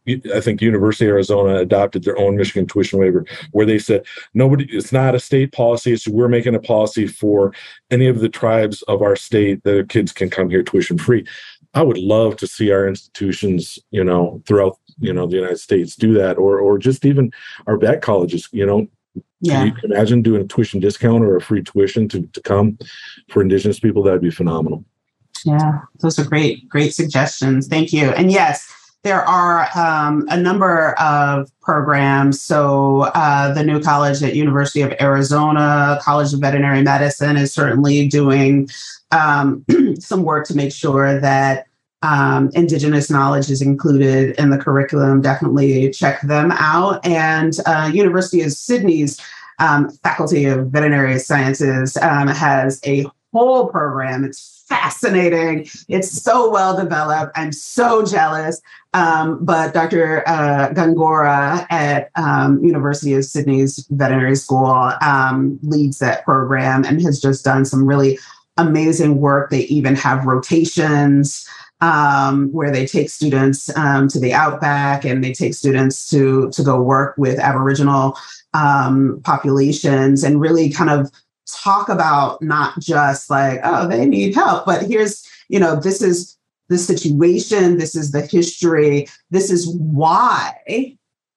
[0.08, 4.66] I think University of Arizona adopted their own Michigan tuition waiver where they said nobody
[4.70, 7.54] it's not a state policy so we're making a policy for
[7.89, 11.26] any of the tribes of our state that kids can come here tuition free
[11.74, 15.95] I would love to see our institutions, you know, throughout, you know, the United States
[15.95, 17.32] do that, or or just even
[17.67, 18.88] our vet colleges, you know.
[19.41, 19.65] Yeah.
[19.65, 22.78] Can you imagine doing a tuition discount or a free tuition to, to come
[23.30, 24.01] for Indigenous people?
[24.01, 24.86] That'd be phenomenal.
[25.45, 27.67] Yeah, those are great, great suggestions.
[27.67, 28.11] Thank you.
[28.11, 28.71] And yes,
[29.03, 32.39] there are um, a number of programs.
[32.41, 38.07] So uh, the new college at University of Arizona, College of Veterinary Medicine, is certainly
[38.07, 38.69] doing
[39.14, 39.66] um,
[39.99, 41.68] some work to make sure that
[42.01, 45.22] um, Indigenous knowledge is included in the curriculum.
[45.22, 47.05] Definitely check them out.
[47.05, 49.20] And uh, University of Sydney's
[49.59, 54.26] um, Faculty of Veterinary Sciences um, has a whole program.
[54.26, 55.68] It's fascinating.
[55.88, 57.32] It's so well developed.
[57.36, 58.61] I'm so jealous.
[58.93, 60.28] Um, but Dr.
[60.28, 67.20] Uh, Gongora at um, University of Sydney's Veterinary School um, leads that program and has
[67.20, 68.20] just done some really
[68.58, 69.49] amazing work.
[69.49, 71.47] They even have rotations.
[71.82, 76.64] Um, where they take students um, to the outback and they take students to to
[76.64, 78.18] go work with Aboriginal
[78.54, 81.12] um, populations and really kind of
[81.45, 86.38] talk about not just like, oh, they need help, but here's, you know, this is
[86.70, 90.54] the situation, this is the history, this is why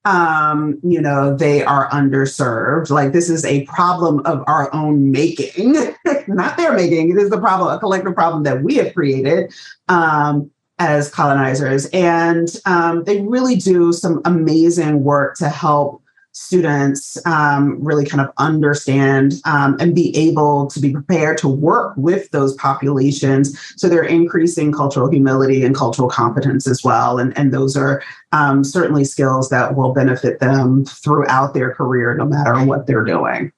[0.07, 2.91] um, you know, they are underserved.
[2.91, 5.75] Like this is a problem of our own making,
[6.29, 7.11] not their making.
[7.11, 9.53] It is the problem, a collective problem that we have created
[9.89, 10.49] um,
[10.79, 11.87] as colonizers.
[11.87, 16.03] And um, they really do some amazing work to help
[16.37, 21.95] students um, really kind of understand um, and be able to be prepared to work
[21.97, 23.59] with those populations.
[23.77, 27.19] So they're increasing cultural humility and cultural competence as well.
[27.19, 32.27] And, and those are um, certainly skills that will benefit them throughout their career, no
[32.27, 33.51] matter what they're doing.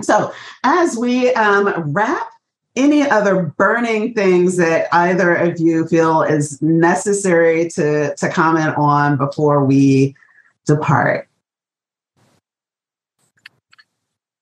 [0.00, 0.32] So
[0.64, 2.26] as we um, wrap,
[2.74, 9.18] any other burning things that either of you feel is necessary to, to comment on
[9.18, 10.16] before we
[10.64, 11.27] depart?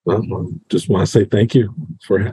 [0.07, 1.74] Well, just want to say thank you
[2.07, 2.32] for ha-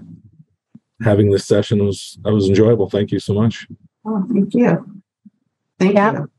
[1.01, 1.81] having this session.
[1.81, 2.89] It was it was enjoyable.
[2.89, 3.67] Thank you so much.
[4.05, 5.01] Oh, thank you.
[5.79, 6.13] Thank Yeah.
[6.13, 6.31] you.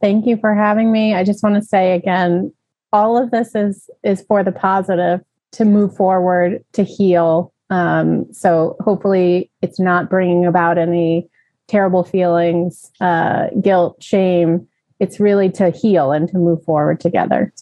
[0.00, 1.14] Thank you for having me.
[1.14, 2.52] I just want to say again,
[2.92, 5.20] all of this is is for the positive
[5.52, 7.52] to move forward to heal.
[7.70, 11.28] Um, so hopefully, it's not bringing about any
[11.68, 14.66] terrible feelings, uh, guilt, shame.
[15.00, 17.52] It's really to heal and to move forward together.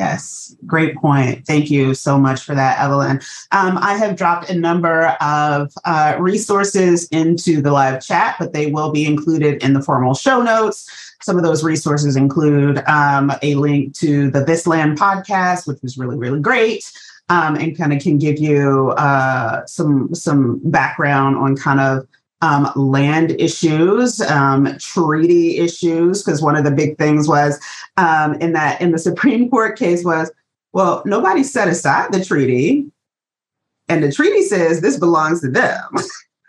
[0.00, 1.46] Yes, great point.
[1.46, 3.20] Thank you so much for that, Evelyn.
[3.52, 8.70] Um, I have dropped a number of uh, resources into the live chat, but they
[8.70, 10.88] will be included in the formal show notes.
[11.20, 15.98] Some of those resources include um, a link to the This Land podcast, which was
[15.98, 16.90] really, really great.
[17.28, 22.08] Um, and kind of can give you uh, some some background on kind of
[22.42, 27.60] um, land issues, um, treaty issues, because one of the big things was
[27.96, 30.30] um, in that in the Supreme Court case was,
[30.72, 32.86] well, nobody set aside the treaty,
[33.88, 35.90] and the treaty says this belongs to them.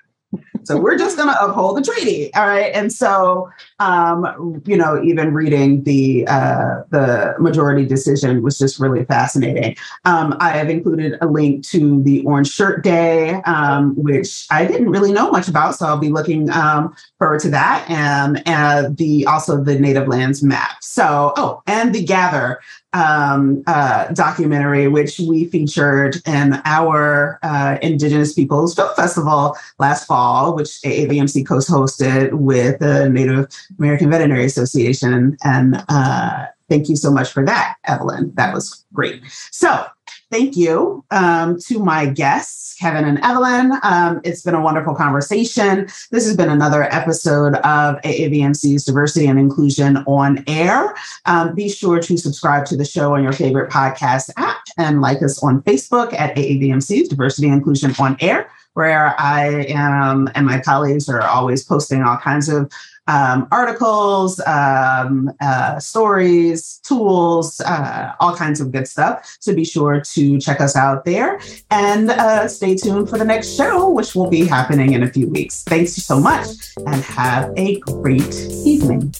[0.63, 2.71] so we're just going to uphold the treaty, all right?
[2.73, 3.49] And so,
[3.81, 9.75] um, you know, even reading the uh, the majority decision was just really fascinating.
[10.05, 14.89] Um, I have included a link to the Orange Shirt Day, um, which I didn't
[14.89, 19.25] really know much about, so I'll be looking um, forward to that, and, and the
[19.25, 20.77] also the Native Lands map.
[20.81, 22.59] So, oh, and the Gather
[22.93, 30.55] um, uh, documentary, which we featured in our uh, Indigenous Peoples Film Festival last fall,
[30.55, 33.47] which AAVMC co-hosted with the Native
[33.79, 35.37] American Veterinary Association.
[35.43, 38.31] And uh, thank you so much for that, Evelyn.
[38.35, 39.21] That was great.
[39.51, 39.85] So
[40.31, 43.73] thank you um, to my guests, Kevin and Evelyn.
[43.83, 45.87] Um, it's been a wonderful conversation.
[46.09, 50.95] This has been another episode of AAVMC's Diversity and Inclusion on Air.
[51.25, 55.21] Um, be sure to subscribe to the show on your favorite podcast app and like
[55.21, 60.61] us on Facebook at AAVMC's Diversity and Inclusion on Air, where I am and my
[60.61, 62.71] colleagues are always posting all kinds of
[63.07, 69.37] um, articles, um, uh, stories, tools, uh, all kinds of good stuff.
[69.39, 71.39] So be sure to check us out there
[71.69, 75.27] and uh, stay tuned for the next show, which will be happening in a few
[75.27, 75.63] weeks.
[75.63, 76.47] Thanks so much
[76.85, 78.35] and have a great
[78.65, 79.13] evening.